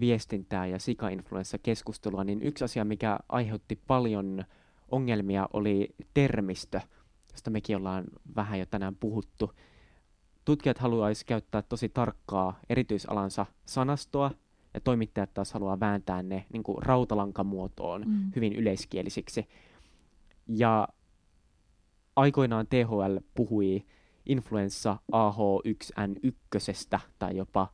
viestintää 0.00 0.66
ja 0.66 0.78
sika-influenssa-keskustelua, 0.78 2.24
niin 2.24 2.42
yksi 2.42 2.64
asia, 2.64 2.84
mikä 2.84 3.18
aiheutti 3.28 3.80
paljon 3.86 4.44
ongelmia, 4.88 5.48
oli 5.52 5.94
termistö, 6.14 6.80
josta 7.32 7.50
mekin 7.50 7.76
ollaan 7.76 8.04
vähän 8.36 8.58
jo 8.58 8.66
tänään 8.66 8.96
puhuttu. 8.96 9.52
Tutkijat 10.44 10.78
haluaisivat 10.78 11.28
käyttää 11.28 11.62
tosi 11.62 11.88
tarkkaa 11.88 12.60
erityisalansa 12.68 13.46
sanastoa, 13.66 14.30
ja 14.74 14.80
toimittajat 14.80 15.34
taas 15.34 15.52
haluaa 15.52 15.80
vääntää 15.80 16.22
ne 16.22 16.44
niin 16.52 16.62
kuin 16.62 16.82
rautalankamuotoon 16.82 18.02
mm. 18.06 18.32
hyvin 18.36 18.52
yleiskielisiksi. 18.52 19.48
Ja 20.46 20.88
aikoinaan 22.16 22.66
THL 22.66 23.16
puhui 23.34 23.84
influenssa 24.26 24.96
AH1N1 25.12 27.00
tai 27.18 27.36
jopa 27.36 27.68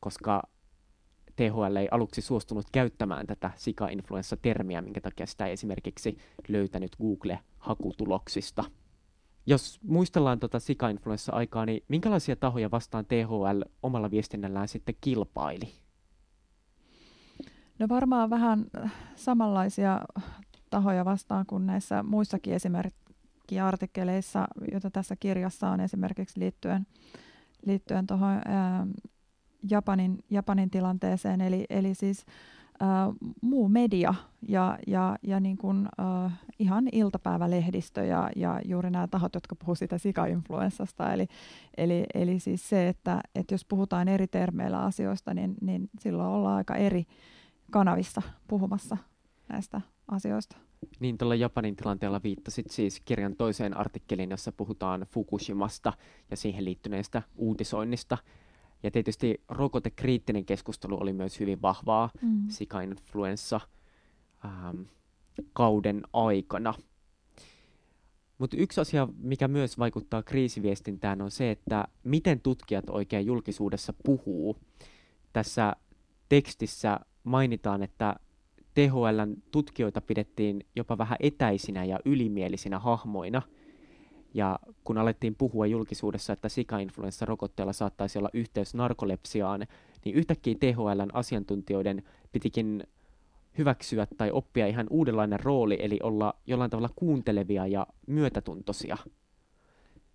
koska 0.01 0.43
THL 1.37 1.77
ei 1.77 1.89
aluksi 1.91 2.21
suostunut 2.21 2.67
käyttämään 2.73 3.27
tätä 3.27 3.51
sika-influenssa-termiä, 3.57 4.83
minkä 4.83 5.01
takia 5.01 5.27
sitä 5.27 5.47
ei 5.47 5.53
esimerkiksi 5.53 6.19
löytänyt 6.49 6.97
Google-hakutuloksista. 6.97 8.65
Jos 9.47 9.81
muistellaan 9.83 10.41
tuota 10.41 10.61
sika-influenssa-aikaa, 10.61 11.67
niin 11.67 11.85
minkälaisia 11.89 12.37
tahoja 12.37 12.71
vastaan 12.71 13.07
THL 13.07 13.63
omalla 13.83 14.11
viestinnällään 14.11 14.69
sitten 14.69 14.95
kilpaili? 15.01 15.73
No 17.79 17.89
varmaan 17.89 18.31
vähän 18.31 18.65
samanlaisia 19.17 20.01
tahoja 20.71 21.05
vastaan 21.05 21.47
kuin 21.47 21.67
näissä 21.67 22.03
muissakin 22.03 22.55
esimerkkiartikkeleissa, 22.55 24.49
joita 24.73 24.91
tässä 24.91 25.17
kirjassa 25.17 25.69
on 25.69 25.81
esimerkiksi 25.81 26.41
liittyen, 26.41 26.87
liittyen 27.67 28.07
tuohon 28.07 28.41
Japanin, 29.71 30.25
Japanin 30.31 30.71
tilanteeseen. 30.71 31.41
Eli, 31.41 31.65
eli 31.71 31.95
siis 31.95 32.25
äh, 32.29 32.60
muu 33.43 33.69
media 33.69 34.15
ja, 34.49 34.79
ja, 34.87 35.19
ja 35.23 35.41
niin 35.41 35.57
kuin, 35.57 35.89
äh, 36.01 36.33
ihan 36.59 36.89
iltapäivälehdistö 36.93 38.05
ja, 38.05 38.31
ja 38.37 38.61
juuri 38.65 38.91
nämä 38.91 39.09
tahot, 39.09 39.35
jotka 39.35 39.57
puhuvat 39.57 39.79
sitä 39.79 39.99
sika-influenssasta. 39.99 41.13
Eli, 41.13 41.27
eli, 41.77 42.05
eli 42.15 42.41
siis 42.41 42.69
se, 42.69 42.89
että, 42.89 43.21
että 43.35 43.55
jos 43.55 43.65
puhutaan 43.65 44.09
eri 44.09 44.27
termeillä 44.27 44.79
asioista, 44.79 45.35
niin, 45.35 45.55
niin 45.61 45.91
silloin 45.99 46.29
ollaan 46.29 46.57
aika 46.57 46.75
eri 46.75 47.07
kanavissa 47.71 48.23
puhumassa 48.49 48.97
näistä 49.49 49.81
asioista. 50.09 50.57
Niin, 51.01 51.19
tuolla 51.19 51.35
Japanin 51.35 51.77
tilanteella 51.77 52.21
viittasit 52.23 52.71
siis 52.71 53.01
kirjan 53.05 53.37
toiseen 53.37 53.77
artikkeliin, 53.77 54.31
jossa 54.31 54.53
puhutaan 54.53 55.01
Fukushimasta 55.01 55.93
ja 56.31 56.37
siihen 56.37 56.65
liittyneestä 56.65 57.23
uutisoinnista. 57.37 58.19
Ja 58.83 58.91
tietysti 58.91 59.41
rokotekriittinen 59.49 60.45
keskustelu 60.45 61.03
oli 61.03 61.13
myös 61.13 61.41
hyvin 61.41 61.63
vahvaa 61.63 62.11
mm. 62.23 62.45
sika-influenssa 62.49 63.61
ähm, 64.45 64.83
kauden 65.53 66.03
aikana. 66.13 66.75
Mutta 68.39 68.57
yksi 68.57 68.81
asia, 68.81 69.09
mikä 69.19 69.49
myös 69.49 69.79
vaikuttaa 69.79 70.23
kriisiviestintään, 70.23 71.23
on 71.23 71.31
se, 71.31 71.51
että 71.51 71.89
miten 72.05 72.41
tutkijat 72.41 72.91
oikein 72.91 73.27
julkisuudessa 73.27 73.95
puhuu. 74.05 74.57
Tässä 75.33 75.77
tekstissä 76.29 77.01
mainitaan, 77.25 77.83
että 77.83 78.17
THLn 78.75 79.37
tutkijoita 79.51 80.01
pidettiin 80.01 80.67
jopa 80.77 80.99
vähän 80.99 81.17
etäisinä 81.21 81.85
ja 81.85 81.99
ylimielisinä 82.05 82.79
hahmoina– 82.79 83.43
ja 84.35 84.59
kun 84.85 84.99
alettiin 84.99 85.35
puhua 85.35 85.67
julkisuudessa, 85.67 86.33
että 86.33 86.49
sika-influenssarokotteella 86.49 87.73
saattaisi 87.73 88.19
olla 88.19 88.31
yhteys 88.33 88.75
narkolepsiaan, 88.75 89.67
niin 90.05 90.15
yhtäkkiä 90.17 90.55
THLn 90.61 91.09
asiantuntijoiden 91.13 92.03
pitikin 92.33 92.85
hyväksyä 93.59 94.07
tai 94.17 94.31
oppia 94.31 94.67
ihan 94.67 94.87
uudenlainen 94.91 95.41
rooli, 95.41 95.79
eli 95.81 95.99
olla 96.03 96.35
jollain 96.47 96.71
tavalla 96.71 96.91
kuuntelevia 96.97 97.67
ja 97.67 97.87
myötätuntoisia. 98.07 98.97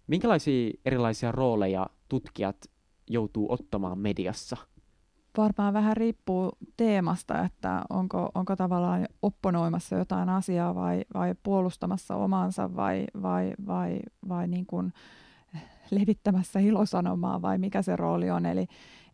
Minkälaisia 0.07 0.71
erilaisia 0.85 1.31
rooleja 1.31 1.87
tutkijat 2.09 2.69
joutuu 3.09 3.51
ottamaan 3.51 3.99
mediassa? 3.99 4.57
Varmaan 5.37 5.73
vähän 5.73 5.97
riippuu 5.97 6.51
teemasta, 6.77 7.43
että 7.43 7.81
onko, 7.89 8.29
onko 8.35 8.55
tavallaan 8.55 9.07
opponoimassa 9.21 9.95
jotain 9.95 10.29
asiaa 10.29 10.75
vai, 10.75 11.05
vai 11.13 11.35
puolustamassa 11.43 12.15
omansa 12.15 12.75
vai, 12.75 13.05
vai, 13.21 13.53
vai, 13.67 13.99
vai 14.29 14.47
niin 14.47 14.65
kuin 14.65 14.93
levittämässä 15.91 16.59
ilosanomaa 16.59 17.41
vai 17.41 17.57
mikä 17.57 17.81
se 17.81 17.95
rooli 17.95 18.31
on. 18.31 18.45
Eli, 18.45 18.67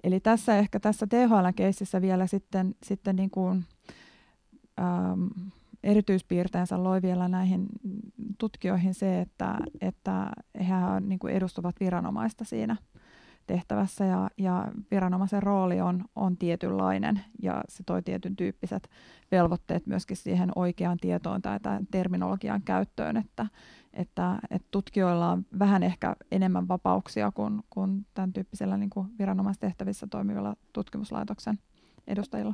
eli 0.03 0.19
tässä 0.19 0.57
ehkä 0.57 0.79
tässä 0.79 1.07
THL-keississä 1.07 2.01
vielä 2.01 2.27
sitten, 2.27 2.75
sitten 2.83 3.15
niin 3.15 3.29
kuin, 3.29 3.65
ähm, 4.79 5.27
erityispiirteensä 5.83 6.83
loi 6.83 7.01
vielä 7.01 7.27
näihin 7.27 7.65
tutkijoihin 8.37 8.93
se, 8.93 9.21
että, 9.21 9.57
että 9.81 10.31
he 10.59 10.73
niin 10.99 11.19
edustavat 11.29 11.75
viranomaista 11.79 12.45
siinä 12.45 12.77
tehtävässä 13.47 14.05
ja, 14.05 14.29
ja 14.37 14.67
viranomaisen 14.91 15.43
rooli 15.43 15.81
on, 15.81 16.05
on 16.15 16.37
tietynlainen 16.37 17.21
ja 17.41 17.63
se 17.69 17.83
toi 17.83 18.01
tietyn 18.01 18.35
tyyppiset 18.35 18.89
velvoitteet 19.31 19.87
myöskin 19.87 20.17
siihen 20.17 20.51
oikeaan 20.55 20.97
tietoon 21.01 21.41
tai 21.41 21.59
tämän 21.59 21.87
terminologian 21.91 22.61
käyttöön, 22.61 23.17
että, 23.17 23.45
että, 23.93 24.39
että 24.49 24.67
tutkijoilla 24.71 25.31
on 25.31 25.45
vähän 25.59 25.83
ehkä 25.83 26.15
enemmän 26.31 26.67
vapauksia 26.67 27.31
kuin, 27.31 27.61
kuin 27.69 28.05
tämän 28.13 28.33
tyyppisellä 28.33 28.77
niin 28.77 28.89
kuin 28.89 29.07
viranomaistehtävissä 29.19 30.07
toimivilla 30.07 30.55
tutkimuslaitoksen 30.73 31.59
edustajilla. 32.07 32.53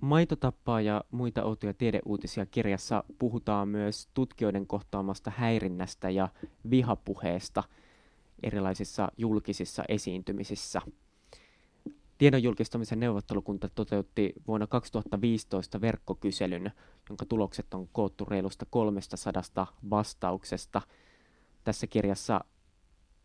Maitotappaa 0.00 0.80
ja 0.80 1.04
muita 1.10 1.42
outoja 1.42 1.74
tiedeuutisia 1.74 2.46
kirjassa 2.46 3.04
puhutaan 3.18 3.68
myös 3.68 4.08
tutkijoiden 4.14 4.66
kohtaamasta 4.66 5.32
häirinnästä 5.36 6.10
ja 6.10 6.28
vihapuheesta 6.70 7.62
erilaisissa 8.42 9.08
julkisissa 9.16 9.84
esiintymisissä. 9.88 10.80
Tiedon 12.18 12.42
julkistamisen 12.42 13.00
neuvottelukunta 13.00 13.68
toteutti 13.68 14.32
vuonna 14.46 14.66
2015 14.66 15.80
verkkokyselyn, 15.80 16.72
jonka 17.08 17.26
tulokset 17.26 17.74
on 17.74 17.88
koottu 17.92 18.24
reilusta 18.24 18.66
300 18.70 19.66
vastauksesta. 19.90 20.82
Tässä 21.64 21.86
kirjassa 21.86 22.40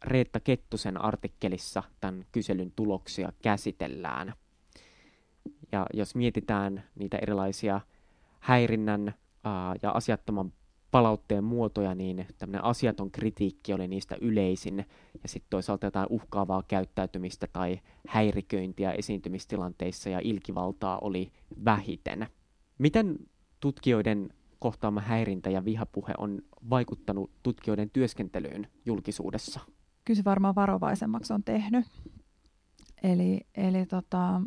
Reetta 0.03 0.39
Kettusen 0.39 1.01
artikkelissa 1.01 1.83
tämän 2.01 2.25
kyselyn 2.31 2.71
tuloksia 2.75 3.33
käsitellään. 3.41 4.33
Ja 5.71 5.85
jos 5.93 6.15
mietitään 6.15 6.83
niitä 6.95 7.17
erilaisia 7.17 7.81
häirinnän 8.39 9.13
ja 9.81 9.91
asiattoman 9.91 10.53
palautteen 10.93 11.43
muotoja, 11.43 11.95
niin 11.95 12.25
tämmöinen 12.37 12.63
asiaton 12.63 13.11
kritiikki 13.11 13.73
oli 13.73 13.87
niistä 13.87 14.17
yleisin, 14.21 14.85
ja 15.23 15.29
sitten 15.29 15.49
toisaalta 15.49 15.87
jotain 15.87 16.07
uhkaavaa 16.09 16.63
käyttäytymistä 16.67 17.47
tai 17.53 17.79
häiriköintiä 18.07 18.91
esiintymistilanteissa 18.91 20.09
ja 20.09 20.19
ilkivaltaa 20.23 20.99
oli 20.99 21.31
vähiten. 21.65 22.27
Miten 22.77 23.17
tutkijoiden 23.59 24.29
kohtaama 24.59 25.01
häirintä 25.01 25.49
ja 25.49 25.65
vihapuhe 25.65 26.13
on 26.17 26.41
vaikuttanut 26.69 27.31
tutkijoiden 27.43 27.89
työskentelyyn 27.89 28.67
julkisuudessa? 28.85 29.59
Kyllä 30.05 30.17
se 30.17 30.23
varmaan 30.25 30.55
varovaisemmaksi 30.55 31.33
on 31.33 31.43
tehnyt. 31.43 31.85
Eli, 33.03 33.41
eli 33.55 33.85
tota, 33.85 34.41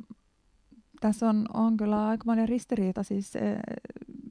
tässä 1.01 1.29
on, 1.29 1.47
on 1.55 1.77
kyllä 1.77 2.07
aikamoinen 2.07 2.49
ristiriita 2.49 3.03
siis 3.03 3.37
eh, 3.37 3.59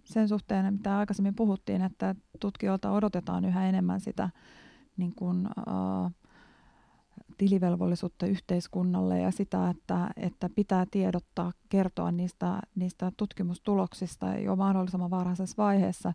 sen 0.06 0.28
suhteen, 0.28 0.74
mitä 0.74 0.98
aikaisemmin 0.98 1.36
puhuttiin, 1.36 1.82
että 1.82 2.16
tutkijoilta 2.40 2.92
odotetaan 2.92 3.46
yhä 3.46 3.70
enemmän 3.70 4.00
sitä 4.00 4.30
niin 4.98 5.16
kuin, 5.16 5.48
uh, 5.48 6.12
tilivelvollisuutta 7.38 8.26
yhteiskunnalle 8.26 9.20
ja 9.20 9.32
sitä, 9.32 9.70
että, 9.70 10.10
että 10.18 10.50
pitää 10.56 10.86
tiedottaa, 10.92 11.52
kertoa 11.70 12.12
niistä, 12.12 12.60
niistä 12.76 13.12
tutkimustuloksista 13.18 14.26
jo 14.36 14.56
mahdollisimman 14.56 15.10
varhaisessa 15.10 15.64
vaiheessa. 15.64 16.14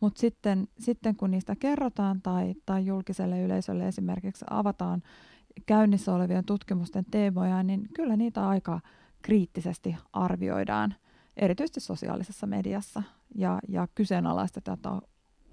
Mutta 0.00 0.20
sitten, 0.20 0.68
sitten 0.78 1.16
kun 1.16 1.30
niistä 1.30 1.56
kerrotaan 1.56 2.22
tai, 2.22 2.54
tai 2.66 2.86
julkiselle 2.86 3.42
yleisölle 3.42 3.88
esimerkiksi 3.88 4.44
avataan 4.50 5.02
käynnissä 5.66 6.14
olevien 6.14 6.44
tutkimusten 6.44 7.04
teemoja, 7.10 7.62
niin 7.62 7.88
kyllä 7.94 8.16
niitä 8.16 8.48
aika 8.48 8.80
kriittisesti 9.22 9.96
arvioidaan, 10.12 10.94
erityisesti 11.36 11.80
sosiaalisessa 11.80 12.46
mediassa, 12.46 13.02
ja, 13.34 13.58
ja 13.68 13.88
kyseenalaistetaan, 13.94 14.74
että 14.74 14.90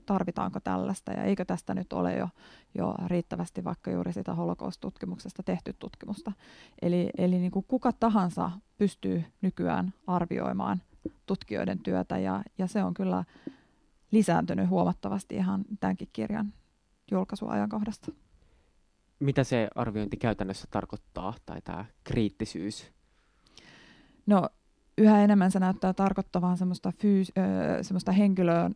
tarvitaanko 0.06 0.60
tällaista, 0.60 1.12
ja 1.12 1.24
eikö 1.24 1.46
tästä 1.46 1.74
nyt 1.74 1.94
ole 1.94 2.16
jo, 2.18 2.30
jo 2.78 2.96
riittävästi 3.08 3.64
vaikka 3.64 3.92
juuri 3.92 4.14
sitä 4.14 4.34
holocaust-tutkimuksesta 4.34 5.44
tehty 5.44 5.76
tutkimusta. 5.80 6.32
Eli, 6.82 7.10
eli 7.18 7.38
niin 7.38 7.52
kuin 7.52 7.66
kuka 7.68 7.92
tahansa 7.92 8.52
pystyy 8.78 9.26
nykyään 9.42 9.94
arvioimaan 10.08 10.82
tutkijoiden 11.26 11.80
työtä, 11.80 12.18
ja, 12.18 12.44
ja 12.58 12.68
se 12.68 12.84
on 12.84 12.94
kyllä 12.94 13.24
lisääntynyt 14.12 14.70
huomattavasti 14.70 15.36
ihan 15.36 15.66
tämänkin 15.80 16.10
kirjan 16.14 16.54
julkaisuajankohdasta. 17.12 18.12
Mitä 19.20 19.44
se 19.44 19.68
arviointi 19.76 20.18
käytännössä 20.18 20.68
tarkoittaa, 20.72 21.34
tai 21.46 21.62
tämä 21.62 21.86
kriittisyys? 22.04 22.92
No 24.26 24.50
yhä 24.98 25.24
enemmän 25.24 25.52
se 25.52 25.60
näyttää 25.60 25.94
tarkoittavan 25.94 26.58
semmoista, 26.58 26.92
fyys, 26.92 27.32
ö, 27.38 27.84
semmoista 27.84 28.12
henkilön 28.12 28.76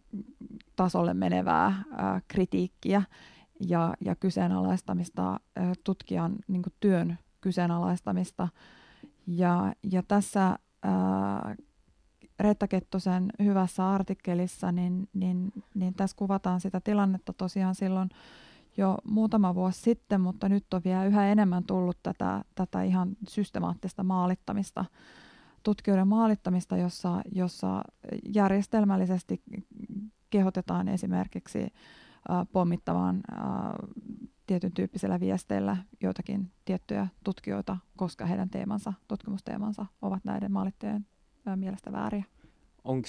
tasolle 0.76 1.14
menevää 1.14 1.68
ö, 1.68 1.96
kritiikkiä 2.28 3.02
ja, 3.60 3.94
ja 4.06 4.16
kyseenalaistamista, 4.16 5.34
ö, 5.34 5.62
tutkijan 5.84 6.36
niin 6.48 6.64
työn 6.80 7.20
kyseenalaistamista. 7.42 8.48
Ja, 9.28 9.74
ja 9.92 10.04
tässä 10.04 10.60
ö, 10.86 10.90
Reetta 12.40 12.68
Kettosen 12.68 13.30
hyvässä 13.44 13.90
artikkelissa, 13.90 14.72
niin, 14.72 15.10
niin, 15.14 15.52
niin 15.74 15.94
tässä 15.94 16.18
kuvataan 16.18 16.62
sitä 16.62 16.82
tilannetta 16.82 17.34
tosiaan 17.34 17.76
silloin 17.76 18.10
jo 18.78 18.98
muutama 19.04 19.56
vuosi 19.56 19.82
sitten, 19.82 20.22
mutta 20.22 20.50
nyt 20.50 20.74
on 20.74 20.82
vielä 20.86 21.06
yhä 21.06 21.28
enemmän 21.28 21.64
tullut 21.64 21.98
tätä, 22.04 22.44
tätä 22.56 22.84
ihan 22.84 23.10
systemaattista 23.28 24.04
maalittamista 24.04 24.86
tutkijoiden 25.68 26.08
maalittamista, 26.08 26.78
jossa, 26.78 27.22
jossa 27.32 27.84
järjestelmällisesti 28.34 29.42
kehotetaan 30.30 30.88
esimerkiksi 30.88 31.68
pommittamaan 32.52 33.22
tietyn 34.46 34.72
tyyppisillä 34.72 35.20
viesteillä 35.20 35.78
joitakin 36.02 36.52
tiettyjä 36.66 37.08
tutkijoita, 37.24 37.78
koska 37.98 38.26
heidän 38.26 38.50
teemansa, 38.50 38.94
tutkimusteemansa 39.08 39.86
ovat 40.02 40.26
näiden 40.26 40.52
maalittajien 40.52 41.06
mielestä 41.56 41.92
vääriä. 41.92 42.24
Onko 42.84 43.08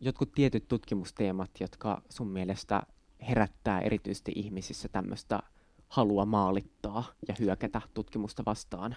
jotkut 0.00 0.32
tietyt 0.32 0.68
tutkimusteemat, 0.68 1.50
jotka 1.60 2.02
sun 2.08 2.28
mielestä 2.28 2.82
herättää 3.28 3.80
erityisesti 3.80 4.32
ihmisissä 4.34 4.88
tämmöistä 4.88 5.40
halua 5.88 6.26
maalittaa 6.26 7.04
ja 7.28 7.34
hyökätä 7.38 7.80
tutkimusta 7.94 8.42
vastaan? 8.46 8.96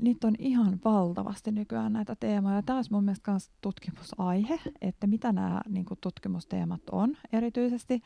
Niitä 0.00 0.26
on 0.26 0.34
ihan 0.38 0.78
valtavasti 0.84 1.52
nykyään 1.52 1.92
näitä 1.92 2.16
teemoja. 2.20 2.62
Tämä 2.62 2.76
olisi 2.76 2.92
mun 2.92 3.04
mielestä 3.04 3.30
myös 3.30 3.50
tutkimusaihe, 3.60 4.60
että 4.80 5.06
mitä 5.06 5.32
nämä 5.32 5.60
niin 5.68 5.84
kuin, 5.84 5.98
tutkimusteemat 6.00 6.80
on 6.92 7.16
erityisesti, 7.32 8.02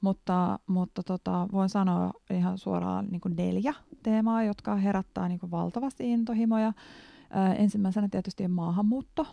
mutta, 0.00 0.58
mutta 0.66 1.02
tota, 1.02 1.48
voin 1.52 1.68
sanoa 1.68 2.12
ihan 2.30 2.58
suoraan 2.58 3.06
niin 3.10 3.20
kuin 3.20 3.36
neljä 3.36 3.74
teemaa, 4.02 4.42
jotka 4.42 4.76
herättää 4.76 5.28
niin 5.28 5.40
kuin, 5.40 5.50
valtavasti 5.50 6.12
intohimoja. 6.12 6.72
Ää, 7.30 7.54
ensimmäisenä 7.54 8.08
tietysti 8.08 8.48
maahanmuutto. 8.48 9.26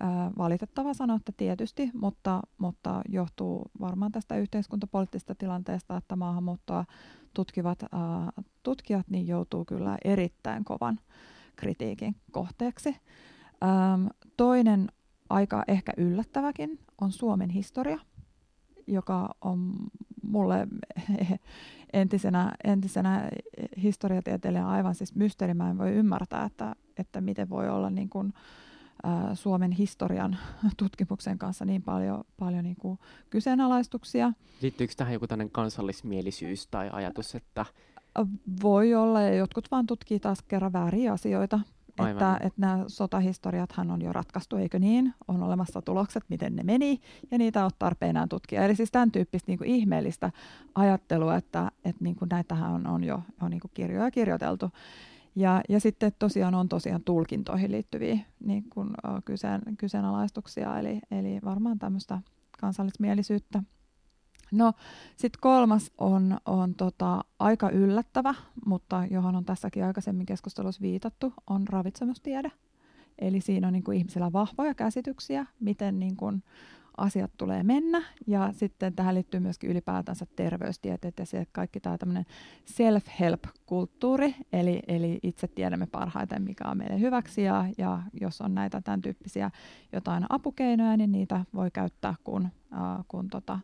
Ää, 0.00 0.30
valitettava 0.38 0.94
sanoa, 0.94 1.16
että 1.16 1.32
tietysti, 1.36 1.90
mutta, 1.94 2.40
mutta 2.58 3.02
johtuu 3.08 3.70
varmaan 3.80 4.12
tästä 4.12 4.36
yhteiskuntapoliittisesta 4.36 5.34
tilanteesta, 5.34 5.96
että 5.96 6.16
maahanmuuttoa 6.16 6.84
tutkivat 7.34 7.82
ää, 7.82 7.90
tutkijat 8.62 9.10
niin 9.10 9.26
joutuu 9.26 9.64
kyllä 9.64 9.98
erittäin 10.04 10.64
kovan 10.64 11.00
kritiikin 11.56 12.16
kohteeksi. 12.30 12.96
Ähm, 13.62 14.06
toinen 14.36 14.88
aika 15.30 15.64
ehkä 15.68 15.92
yllättäväkin 15.96 16.78
on 17.00 17.12
Suomen 17.12 17.50
historia, 17.50 17.98
joka 18.86 19.34
on 19.40 19.74
mulle 20.22 20.68
entisenä, 21.92 22.52
entisenä 22.64 23.28
historiatieteilijänä 23.82 24.68
aivan 24.68 24.94
siis 24.94 25.14
mysteeri. 25.14 25.54
Mä 25.54 25.70
en 25.70 25.78
voi 25.78 25.92
ymmärtää, 25.92 26.44
että, 26.44 26.74
että 26.96 27.20
miten 27.20 27.50
voi 27.50 27.68
olla 27.68 27.90
niin 27.90 28.10
kuin, 28.10 28.32
ä, 29.04 29.34
Suomen 29.34 29.72
historian 29.72 30.36
tutkimuksen 30.76 31.38
kanssa 31.38 31.64
niin 31.64 31.82
paljon, 31.82 32.24
paljon 32.38 32.64
niin 32.64 32.76
kuin 32.80 32.98
kyseenalaistuksia. 33.30 34.32
Liittyykö 34.62 34.94
tähän 34.96 35.12
joku 35.12 35.26
tämmöinen 35.26 35.50
kansallismielisyys 35.50 36.66
tai 36.66 36.90
ajatus, 36.92 37.34
että 37.34 37.66
voi 38.62 38.94
olla, 38.94 39.22
ja 39.22 39.34
jotkut 39.34 39.70
vaan 39.70 39.86
tutkii 39.86 40.20
taas 40.20 40.42
kerran 40.42 40.72
vääriä 40.72 41.12
asioita. 41.12 41.60
Aivan. 41.98 42.12
Että, 42.12 42.46
että 42.46 42.60
nämä 42.60 42.84
sotahistoriathan 42.86 43.90
on 43.90 44.02
jo 44.02 44.12
ratkaistu, 44.12 44.56
eikö 44.56 44.78
niin? 44.78 45.14
On 45.28 45.42
olemassa 45.42 45.82
tulokset, 45.82 46.24
miten 46.28 46.56
ne 46.56 46.62
meni, 46.62 47.00
ja 47.30 47.38
niitä 47.38 47.64
on 47.64 47.70
tarpeen 47.78 48.10
enää 48.10 48.26
tutkia. 48.26 48.64
Eli 48.64 48.76
siis 48.76 48.90
tämän 48.90 49.12
tyyppistä 49.12 49.50
niin 49.50 49.58
kuin 49.58 49.70
ihmeellistä 49.70 50.30
ajattelua, 50.74 51.36
että, 51.36 51.70
että 51.84 52.04
niin 52.04 52.16
kuin 52.16 52.28
näitähän 52.28 52.72
on, 52.72 52.86
on 52.86 53.04
jo 53.04 53.22
on 53.40 53.50
niin 53.50 53.60
kuin 53.60 53.70
kirjoja 53.74 54.10
kirjoiteltu. 54.10 54.70
Ja, 55.36 55.60
ja 55.68 55.80
sitten 55.80 56.12
tosiaan 56.18 56.54
on 56.54 56.68
tosiaan 56.68 57.02
tulkintoihin 57.04 57.72
liittyviä 57.72 58.18
niin 58.44 58.64
kuin, 58.70 58.90
kyseen, 59.24 59.62
kyseenalaistuksia, 59.78 60.78
eli, 60.78 61.00
eli 61.10 61.40
varmaan 61.44 61.78
tämmöistä 61.78 62.18
kansallismielisyyttä 62.60 63.62
No 64.52 64.72
sitten 65.16 65.40
kolmas 65.40 65.90
on, 65.98 66.38
on 66.46 66.74
tota, 66.74 67.24
aika 67.38 67.70
yllättävä, 67.70 68.34
mutta 68.66 69.04
johon 69.10 69.36
on 69.36 69.44
tässäkin 69.44 69.84
aikaisemmin 69.84 70.26
keskustelussa 70.26 70.82
viitattu, 70.82 71.32
on 71.50 71.68
ravitsemustiede. 71.68 72.52
Eli 73.18 73.40
siinä 73.40 73.66
on 73.66 73.72
niin 73.72 73.84
kuin 73.84 73.98
ihmisillä 73.98 74.32
vahvoja 74.32 74.74
käsityksiä, 74.74 75.46
miten 75.60 75.98
niin 75.98 76.16
kuin 76.16 76.42
asiat 76.96 77.30
tulee 77.36 77.62
mennä. 77.62 78.02
Ja 78.26 78.52
sitten 78.52 78.94
tähän 78.94 79.14
liittyy 79.14 79.40
myöskin 79.40 79.70
ylipäätänsä 79.70 80.26
terveystieteet 80.36 81.18
ja 81.18 81.26
se, 81.26 81.46
kaikki 81.52 81.80
tämä 81.80 81.98
tämmöinen 81.98 82.26
self-help-kulttuuri, 82.64 84.34
eli, 84.52 84.82
eli 84.88 85.18
itse 85.22 85.48
tiedämme 85.48 85.86
parhaiten, 85.86 86.42
mikä 86.42 86.64
on 86.68 86.78
meille 86.78 87.00
hyväksi, 87.00 87.42
ja, 87.42 87.66
ja 87.78 88.02
jos 88.20 88.40
on 88.40 88.54
näitä 88.54 88.80
tämän 88.80 89.02
tyyppisiä 89.02 89.50
jotain 89.92 90.26
apukeinoja, 90.28 90.96
niin 90.96 91.12
niitä 91.12 91.44
voi 91.54 91.70
käyttää, 91.70 92.14
kun, 92.24 92.48
äh, 92.72 93.04
kun 93.08 93.28
tota, 93.28 93.58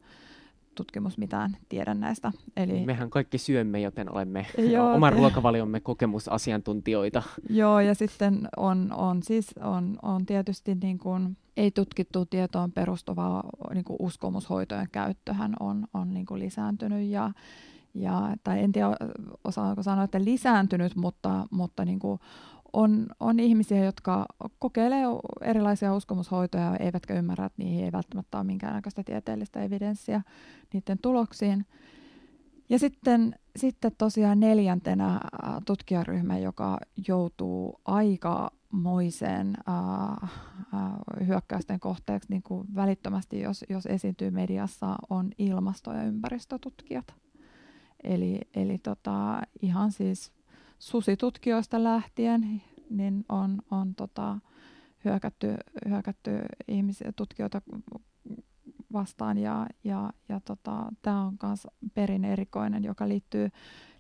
tutkimus 0.79 1.19
mitään 1.19 1.57
tiedä 1.69 1.95
näistä. 1.95 2.33
Eli... 2.57 2.87
Mehän 2.87 3.11
kaikki 3.11 3.39
syömme, 3.39 3.81
joten 3.81 4.13
olemme 4.13 4.47
Joo, 4.73 4.93
oman 4.97 5.13
te... 5.13 5.19
ruokavaliomme 5.19 5.81
kokemusasiantuntijoita. 5.81 7.23
Joo, 7.51 7.81
ja 7.81 7.95
sitten 7.95 8.49
on, 8.57 8.93
on, 8.93 9.23
siis, 9.23 9.47
on, 9.61 9.99
on 10.03 10.27
tietysti 10.27 10.75
niin 10.75 10.99
kuin, 10.99 11.37
ei 11.57 11.71
tutkittu 11.71 12.27
tietoon 12.27 12.73
perustuvaa 12.73 13.45
niin 13.75 13.85
kuin 13.85 13.97
uskomushoitojen 14.01 14.89
käyttöhän 14.93 15.53
on, 15.61 15.87
on 15.95 16.15
niin 16.15 16.27
kuin 16.27 16.41
lisääntynyt 16.41 17.09
ja, 17.09 17.31
ja, 17.95 18.37
tai 18.45 18.65
en 18.65 18.73
tiedä 18.73 18.89
osaanko 19.45 19.83
sanoa, 19.83 20.05
että 20.05 20.25
lisääntynyt, 20.25 20.97
mutta, 20.97 21.47
mutta 21.51 21.85
niin 21.85 21.99
kuin 21.99 22.21
on, 22.73 23.07
on 23.21 23.41
ihmisiä, 23.41 23.85
jotka 23.85 24.27
kokeilee 24.59 25.03
erilaisia 25.43 25.95
uskomushoitoja, 25.95 26.77
eivätkä 26.77 27.15
ymmärrä, 27.15 27.47
että 27.47 27.63
niihin 27.63 27.85
ei 27.85 27.93
välttämättä 27.93 28.39
ole 28.39 28.47
minkäännäköistä 28.47 29.03
tieteellistä 29.03 29.63
evidenssiä 29.63 30.23
niiden 30.73 30.99
tuloksiin. 31.03 31.67
Ja 32.69 32.79
sitten, 32.79 33.35
sitten 33.57 33.93
tosiaan 33.99 34.41
neljäntenä 34.41 35.21
tutkijaryhmä, 35.65 36.39
joka 36.39 36.79
joutuu 37.09 37.81
aikamoiseen 37.85 39.55
äh, 39.69 40.31
äh, 40.75 41.27
hyökkäysten 41.27 41.81
kohteeksi 41.81 42.29
niin 42.31 42.43
kuin 42.43 42.67
välittömästi, 42.75 43.41
jos, 43.41 43.65
jos 43.69 43.87
esiintyy 43.87 44.31
mediassa, 44.31 44.97
on 45.11 45.31
ilmasto- 45.39 45.93
ja 45.93 46.03
ympäristötutkijat. 46.03 47.15
Eli, 48.05 48.41
eli 48.55 48.79
tota, 48.79 49.43
ihan 49.63 49.93
siis 49.93 50.38
susitutkijoista 50.79 51.85
lähtien 51.85 52.63
niin 52.91 53.25
on, 53.29 53.63
on 53.71 53.95
tota, 53.95 54.39
hyökätty, 55.05 55.55
hyökätty 55.89 56.31
ihmisiä, 56.69 57.13
tutkijoita 57.17 57.63
vastaan 58.93 59.39
ja, 59.39 59.67
ja, 59.85 60.13
ja 60.29 60.41
tota, 60.41 60.93
tämä 61.03 61.27
on 61.27 61.37
myös 61.43 61.67
perin 61.95 62.25
erikoinen, 62.25 62.85
joka 62.85 63.09
liittyy, 63.09 63.49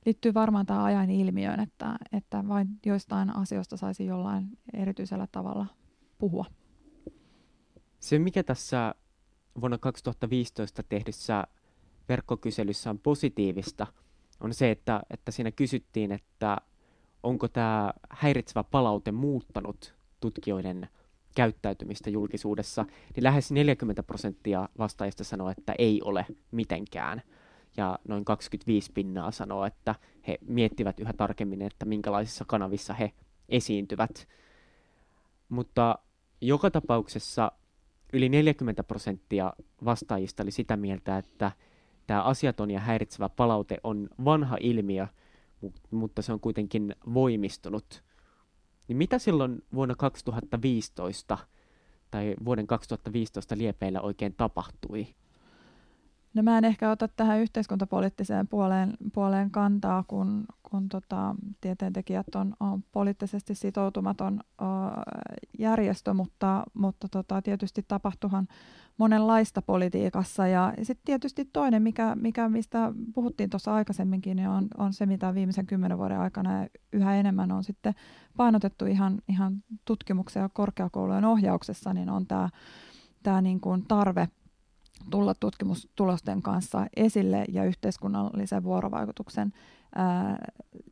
liittyy 0.07 0.35
varmaan 0.35 0.67
tähän 0.67 0.85
ajan 0.85 1.11
ilmiöön, 1.11 1.61
että, 1.61 1.97
että 2.13 2.49
vain 2.49 2.69
joistain 2.87 3.37
asioista 3.37 3.77
saisi 3.77 4.07
jollain 4.07 4.49
erityisellä 4.73 5.29
tavalla 5.33 5.67
puhua. 6.19 6.45
Se, 7.99 8.19
mikä 8.19 8.43
tässä 8.43 8.95
vuonna 9.61 9.79
2015 9.79 10.83
tehdyssä 10.83 11.45
verkkokyselyssä 12.09 12.91
on 12.91 12.99
positiivista, 12.99 13.87
on 14.41 14.55
se, 14.55 14.71
että, 14.71 15.03
että 15.11 15.31
siinä 15.31 15.51
kysyttiin, 15.51 16.13
että 16.13 16.57
onko 17.23 17.49
tämä 17.49 17.93
häiritsevä 18.11 18.65
palaute 18.65 19.13
muuttanut 19.13 19.95
tutkijoiden 20.21 20.89
käyttäytymistä 21.35 22.11
julkisuudessa, 22.11 22.87
niin 23.15 23.25
lähes 23.25 23.53
40 23.53 24.03
prosenttia 24.03 24.69
vastaajista 24.79 25.25
sanoo, 25.25 25.51
että 25.51 25.75
ei 25.79 26.01
ole 26.05 26.27
mitenkään. 26.51 27.23
Ja 27.77 27.99
noin 28.09 28.25
25 28.25 28.93
pinnaa 28.93 29.31
sanoo, 29.31 29.65
että 29.65 29.95
he 30.27 30.39
miettivät 30.47 31.01
yhä 31.01 31.13
tarkemmin, 31.13 31.63
että 31.63 31.85
minkälaisissa 31.85 32.45
kanavissa 32.49 32.95
he 32.95 33.13
esiintyvät. 33.49 34.29
Mutta 35.49 35.99
joka 36.41 36.71
tapauksessa 36.71 37.53
yli 38.13 38.29
40 38.29 38.85
prosenttia 38.85 39.53
vastaajista 39.85 40.43
oli 40.43 40.51
sitä 40.51 40.77
mieltä, 40.77 41.19
että 41.19 41.53
tämä 42.09 42.23
asiaton 42.23 42.71
ja 42.71 42.81
häiritsevä 42.81 43.29
palaute 43.29 43.79
on 43.85 44.09
vanha 44.25 44.57
ilmiö, 44.61 45.07
mutta 45.91 46.23
se 46.23 46.33
on 46.33 46.41
kuitenkin 46.41 46.97
voimistunut. 47.15 48.05
Niin 48.89 48.97
mitä 48.97 49.19
silloin 49.19 49.63
vuonna 49.75 49.95
2015 49.95 51.39
tai 52.11 52.35
vuoden 52.45 52.67
2015 52.67 53.59
liepeillä 53.59 54.01
oikein 54.01 54.35
tapahtui? 54.37 55.07
No 56.39 56.43
mä 56.43 56.59
en 56.59 56.65
ehkä 56.65 56.91
ota 56.91 57.09
tähän 57.09 57.41
yhteiskuntapoliittiseen 57.41 58.49
puoleen, 58.49 58.97
puoleen 59.13 59.51
kantaa, 59.51 60.05
kun, 60.09 60.45
kun 60.63 60.89
tota, 60.89 61.35
tieteentekijät 61.61 62.35
on, 62.35 62.55
on 62.61 62.85
poliittisesti 62.93 63.55
sitoutumaton 63.55 64.41
o, 64.63 64.65
järjestö, 65.59 66.15
mutta, 66.15 66.65
mutta 66.75 67.09
tota, 67.09 67.43
tietysti 67.43 67.85
tapahtuhan 67.89 68.49
monenlaista 68.99 69.63
politiikassa. 69.63 70.47
Ja 70.47 70.75
sitten 70.83 71.05
tietysti 71.05 71.45
toinen, 71.53 71.83
mikä, 71.83 72.17
mikä 72.17 72.49
mistä 72.49 72.93
puhuttiin 73.15 73.51
tuossa 73.51 73.75
aikaisemminkin, 73.75 74.37
niin 74.37 74.49
on, 74.49 74.69
on 74.79 74.93
se, 74.93 75.07
mitä 75.07 75.35
viimeisen 75.35 75.67
kymmenen 75.67 75.99
vuoden 75.99 76.21
aikana 76.21 76.51
yhä 76.93 77.15
enemmän 77.15 77.53
on 77.53 77.65
sitten 77.65 77.95
painotettu 78.37 78.87
ihan, 78.87 79.19
ihan 79.29 79.63
tutkimuksen 79.85 80.41
ja 80.41 80.49
korkeakoulujen 80.49 81.25
ohjauksessa, 81.25 81.95
niin 81.95 82.11
on 82.11 82.27
tämä 82.27 82.49
tää 83.23 83.41
niin 83.41 83.61
kuin 83.61 83.85
tarve 83.89 84.29
tulla 85.11 85.35
tutkimustulosten 85.41 86.43
kanssa 86.43 86.87
esille 86.97 87.45
ja 87.49 87.65
yhteiskunnallisen 87.65 88.65
vuorovaikutuksen 88.65 89.53
ää, 89.95 90.39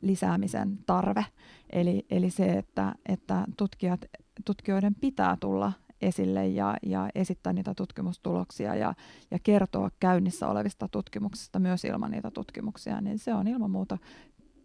lisäämisen 0.00 0.78
tarve. 0.86 1.26
Eli, 1.70 2.06
eli 2.10 2.30
se, 2.30 2.52
että, 2.52 2.94
että 3.06 3.44
tutkijat, 3.56 4.00
tutkijoiden 4.44 4.94
pitää 4.94 5.36
tulla 5.40 5.72
esille 6.02 6.46
ja, 6.46 6.76
ja 6.82 7.08
esittää 7.14 7.52
niitä 7.52 7.74
tutkimustuloksia 7.74 8.74
ja, 8.74 8.94
ja 9.30 9.38
kertoa 9.42 9.90
käynnissä 10.00 10.48
olevista 10.48 10.88
tutkimuksista 10.88 11.58
myös 11.58 11.84
ilman 11.84 12.10
niitä 12.10 12.30
tutkimuksia, 12.30 13.00
niin 13.00 13.18
se 13.18 13.34
on 13.34 13.48
ilman 13.48 13.70
muuta, 13.70 13.98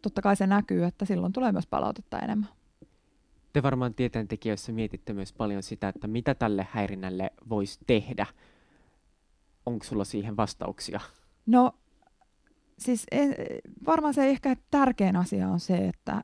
totta 0.02 0.22
kai 0.22 0.36
se 0.36 0.48
näkyy, 0.48 0.84
että 0.84 1.06
silloin 1.06 1.34
tulee 1.34 1.52
myös 1.52 1.68
palautetta 1.68 2.20
enemmän. 2.20 2.50
Te 3.54 3.64
varmaan 3.64 3.94
tieteentekijöissä 3.94 4.72
mietitte 4.72 5.14
myös 5.14 5.34
paljon 5.34 5.64
sitä, 5.64 5.90
että 5.90 6.08
mitä 6.08 6.36
tälle 6.36 6.68
häirinnälle 6.72 7.32
voisi 7.50 7.80
tehdä. 7.88 8.26
Onko 9.66 9.86
sulla 9.86 10.04
siihen 10.04 10.38
vastauksia? 10.38 11.00
No 11.46 11.72
siis 12.80 13.06
varmaan 13.86 14.14
se 14.14 14.30
ehkä 14.30 14.56
tärkein 14.72 15.16
asia 15.16 15.50
on 15.50 15.60
se, 15.60 15.88
että 15.88 16.24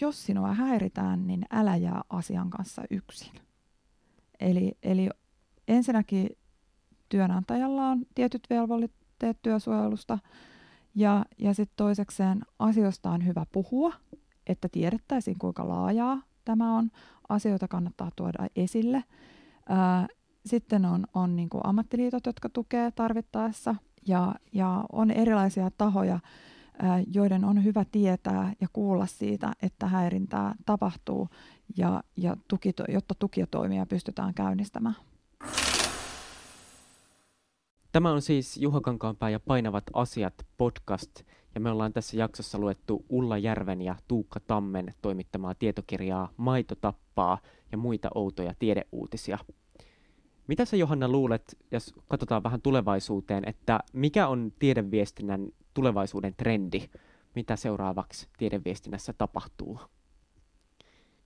jos 0.00 0.26
sinua 0.26 0.54
häiritään, 0.54 1.26
niin 1.26 1.44
älä 1.50 1.76
jää 1.76 2.02
asian 2.10 2.50
kanssa 2.50 2.82
yksin. 2.90 3.32
Eli, 4.40 4.72
eli 4.82 5.08
ensinnäkin 5.68 6.28
työnantajalla 7.08 7.88
on 7.88 8.06
tietyt 8.14 8.42
velvoitteet 8.50 9.38
työsuojelusta 9.42 10.18
ja, 10.94 11.24
ja 11.38 11.54
sitten 11.54 11.76
toisekseen 11.76 12.40
asioista 12.58 13.10
on 13.10 13.26
hyvä 13.26 13.46
puhua, 13.52 13.92
että 14.46 14.68
tiedettäisiin 14.68 15.38
kuinka 15.38 15.68
laajaa 15.68 16.22
tämä 16.44 16.76
on. 16.76 16.90
Asioita 17.28 17.68
kannattaa 17.68 18.10
tuoda 18.16 18.46
esille. 18.56 19.04
Ää, 19.68 20.06
sitten 20.48 20.84
on, 20.84 21.06
on 21.14 21.36
niin 21.36 21.48
kuin 21.48 21.66
ammattiliitot, 21.66 22.26
jotka 22.26 22.48
tukee 22.48 22.90
tarvittaessa 22.90 23.74
ja, 24.06 24.34
ja 24.52 24.84
on 24.92 25.10
erilaisia 25.10 25.70
tahoja, 25.78 26.20
joiden 27.12 27.44
on 27.44 27.64
hyvä 27.64 27.84
tietää 27.92 28.52
ja 28.60 28.68
kuulla 28.72 29.06
siitä, 29.06 29.52
että 29.62 29.86
häirintää 29.86 30.54
tapahtuu, 30.66 31.28
ja, 31.76 32.02
ja 32.16 32.36
tuki, 32.48 32.72
jotta 32.88 33.14
tukitoimia 33.18 33.86
pystytään 33.86 34.34
käynnistämään. 34.34 34.94
Tämä 37.92 38.12
on 38.12 38.22
siis 38.22 38.56
Juha 38.56 38.80
Kankaanpää 38.80 39.30
ja 39.30 39.40
Painavat 39.40 39.84
asiat 39.94 40.34
podcast, 40.56 41.22
ja 41.54 41.60
me 41.60 41.70
ollaan 41.70 41.92
tässä 41.92 42.16
jaksossa 42.16 42.58
luettu 42.58 43.04
Ulla 43.08 43.38
Järven 43.38 43.82
ja 43.82 43.96
Tuukka 44.08 44.40
Tammen 44.40 44.94
toimittamaa 45.02 45.54
tietokirjaa 45.54 46.28
Maito 46.36 46.74
tappaa 46.74 47.38
ja 47.72 47.78
muita 47.78 48.08
outoja 48.14 48.54
tiedeuutisia. 48.58 49.38
Mitä 50.48 50.64
sä 50.64 50.76
Johanna 50.76 51.08
luulet, 51.08 51.58
jos 51.70 51.94
katsotaan 52.08 52.42
vähän 52.42 52.62
tulevaisuuteen, 52.62 53.48
että 53.48 53.80
mikä 53.92 54.28
on 54.28 54.52
tiedeviestinnän 54.58 55.48
tulevaisuuden 55.74 56.34
trendi? 56.36 56.88
Mitä 57.34 57.56
seuraavaksi 57.56 58.28
tiedeviestinnässä 58.38 59.12
tapahtuu? 59.12 59.80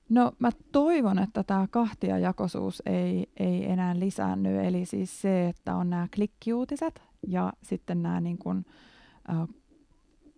No 0.09 0.33
mä 0.39 0.51
toivon, 0.73 1.19
että 1.19 1.43
tämä 1.43 1.67
kahtiajakoisuus 1.71 2.83
ei, 2.87 3.27
ei 3.37 3.71
enää 3.71 3.99
lisäänny, 3.99 4.67
eli 4.67 4.87
siis 4.87 5.21
se, 5.21 5.49
että 5.49 5.77
on 5.77 5.91
nämä 5.91 6.09
klikkiuutiset 6.15 7.03
ja 7.27 7.53
sitten 7.63 8.03
nämä 8.03 8.21
niin 8.21 8.39
kuin, 8.39 8.67
äh, 9.31 9.49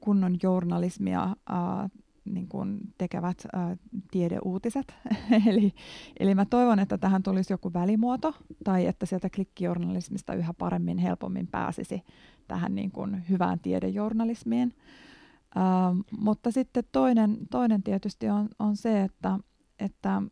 kunnon 0.01 0.37
journalismia 0.43 1.23
äh, 1.23 1.91
niin 2.25 2.49
kuin 2.49 2.81
tekevät 2.99 3.39
äh, 3.57 3.79
tiedeuutiset. 4.11 4.95
eli, 5.51 5.75
eli 6.21 6.35
mä 6.35 6.45
toivon, 6.45 6.79
että 6.79 6.99
tähän 6.99 7.23
tulisi 7.23 7.53
joku 7.53 7.73
välimuoto 7.73 8.35
tai 8.65 8.87
että 8.87 9.07
sieltä 9.07 9.31
klikkijournalismista 9.31 10.35
yhä 10.35 10.55
paremmin, 10.55 10.99
helpommin 10.99 11.47
pääsisi 11.47 12.03
tähän 12.49 12.75
niin 12.75 12.91
kuin 12.91 13.29
hyvään 13.29 13.61
tiedejournalismiin. 13.61 14.75
Uh, 15.57 16.05
mutta 16.19 16.51
sitten 16.51 16.85
toinen, 16.93 17.37
toinen 17.51 17.83
tietysti 17.83 18.29
on, 18.29 18.49
on 18.59 18.77
se, 18.77 19.03
että, 19.03 19.39
että 19.79 20.23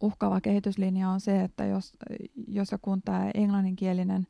uhkaava 0.00 0.40
kehityslinja 0.40 1.08
on 1.08 1.20
se, 1.20 1.44
että 1.44 1.64
jos, 1.64 1.92
jos 2.48 2.72
ja 2.72 2.78
kun 2.78 3.02
tämä 3.02 3.30
englanninkielinen 3.34 4.26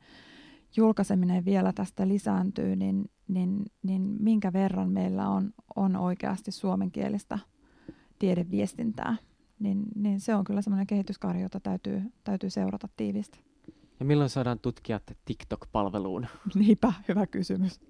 julkaiseminen 0.77 1.45
vielä 1.45 1.73
tästä 1.73 2.07
lisääntyy, 2.07 2.75
niin, 2.75 3.11
niin, 3.27 3.65
niin 3.83 4.01
minkä 4.19 4.53
verran 4.53 4.89
meillä 4.89 5.29
on, 5.29 5.53
on 5.75 5.95
oikeasti 5.95 6.51
suomenkielistä 6.51 7.39
tiedeviestintää, 8.19 9.15
niin, 9.59 9.83
niin 9.95 10.19
se 10.19 10.35
on 10.35 10.43
kyllä 10.43 10.61
semmoinen 10.61 10.87
kehityskaari, 10.87 11.41
jota 11.41 11.59
täytyy, 11.59 12.01
täytyy 12.23 12.49
seurata 12.49 12.89
tiivisti. 12.97 13.39
Ja 13.99 14.05
milloin 14.05 14.29
saadaan 14.29 14.59
tutkijat 14.59 15.17
TikTok-palveluun? 15.25 16.27
Niinpä, 16.55 16.93
hyvä 17.07 17.27
kysymys. 17.27 17.81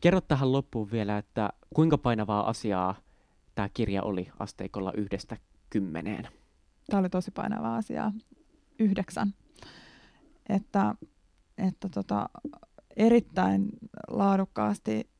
Kerro 0.00 0.20
tähän 0.20 0.52
loppuun 0.52 0.90
vielä, 0.90 1.18
että 1.18 1.50
kuinka 1.74 1.98
painavaa 1.98 2.48
asiaa 2.48 2.94
tämä 3.54 3.68
kirja 3.68 4.02
oli 4.02 4.28
asteikolla 4.38 4.92
yhdestä 4.96 5.36
kymmeneen? 5.70 6.28
Tämä 6.90 7.00
oli 7.00 7.10
tosi 7.10 7.30
painavaa 7.30 7.76
asiaa. 7.76 8.12
Yhdeksän. 8.78 9.34
Että, 10.48 10.94
että 11.58 11.88
tota, 11.88 12.28
erittäin 12.96 13.68
laadukkaasti 14.08 15.10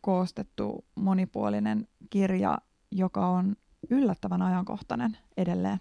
koostettu 0.00 0.84
monipuolinen 0.94 1.88
kirja, 2.10 2.58
joka 2.90 3.28
on 3.28 3.56
yllättävän 3.90 4.42
ajankohtainen 4.42 5.18
edelleen. 5.36 5.78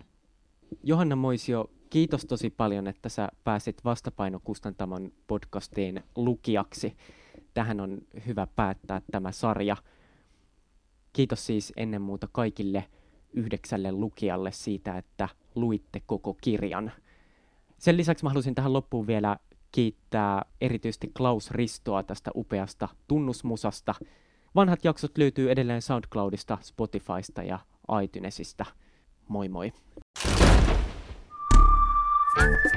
Johanna 0.83 1.15
Moisio, 1.15 1.69
kiitos 1.89 2.25
tosi 2.25 2.49
paljon, 2.49 2.87
että 2.87 3.09
sä 3.09 3.29
pääsit 3.43 3.85
vastapainokustantamon 3.85 5.11
podcastiin 5.27 6.03
lukijaksi. 6.15 6.97
Tähän 7.53 7.79
on 7.79 8.01
hyvä 8.25 8.47
päättää 8.47 9.01
tämä 9.11 9.31
sarja. 9.31 9.77
Kiitos 11.13 11.45
siis 11.45 11.73
ennen 11.77 12.01
muuta 12.01 12.27
kaikille 12.31 12.85
yhdeksälle 13.33 13.91
lukijalle 13.91 14.51
siitä, 14.51 14.97
että 14.97 15.29
luitte 15.55 16.01
koko 16.05 16.37
kirjan. 16.41 16.91
Sen 17.77 17.97
lisäksi 17.97 18.25
mä 18.25 18.29
haluaisin 18.29 18.55
tähän 18.55 18.73
loppuun 18.73 19.07
vielä 19.07 19.37
kiittää 19.71 20.41
erityisesti 20.61 21.11
Klaus 21.17 21.51
Ristoa 21.51 22.03
tästä 22.03 22.31
upeasta 22.35 22.89
tunnusmusasta. 23.07 23.95
Vanhat 24.55 24.85
jaksot 24.85 25.17
löytyy 25.17 25.51
edelleen 25.51 25.81
SoundCloudista, 25.81 26.57
Spotifysta 26.61 27.43
ja 27.43 27.59
iTunesista. 28.03 28.65
Moi 29.27 29.49
moi! 29.49 29.73
Thank 32.35 32.65
you. 32.65 32.70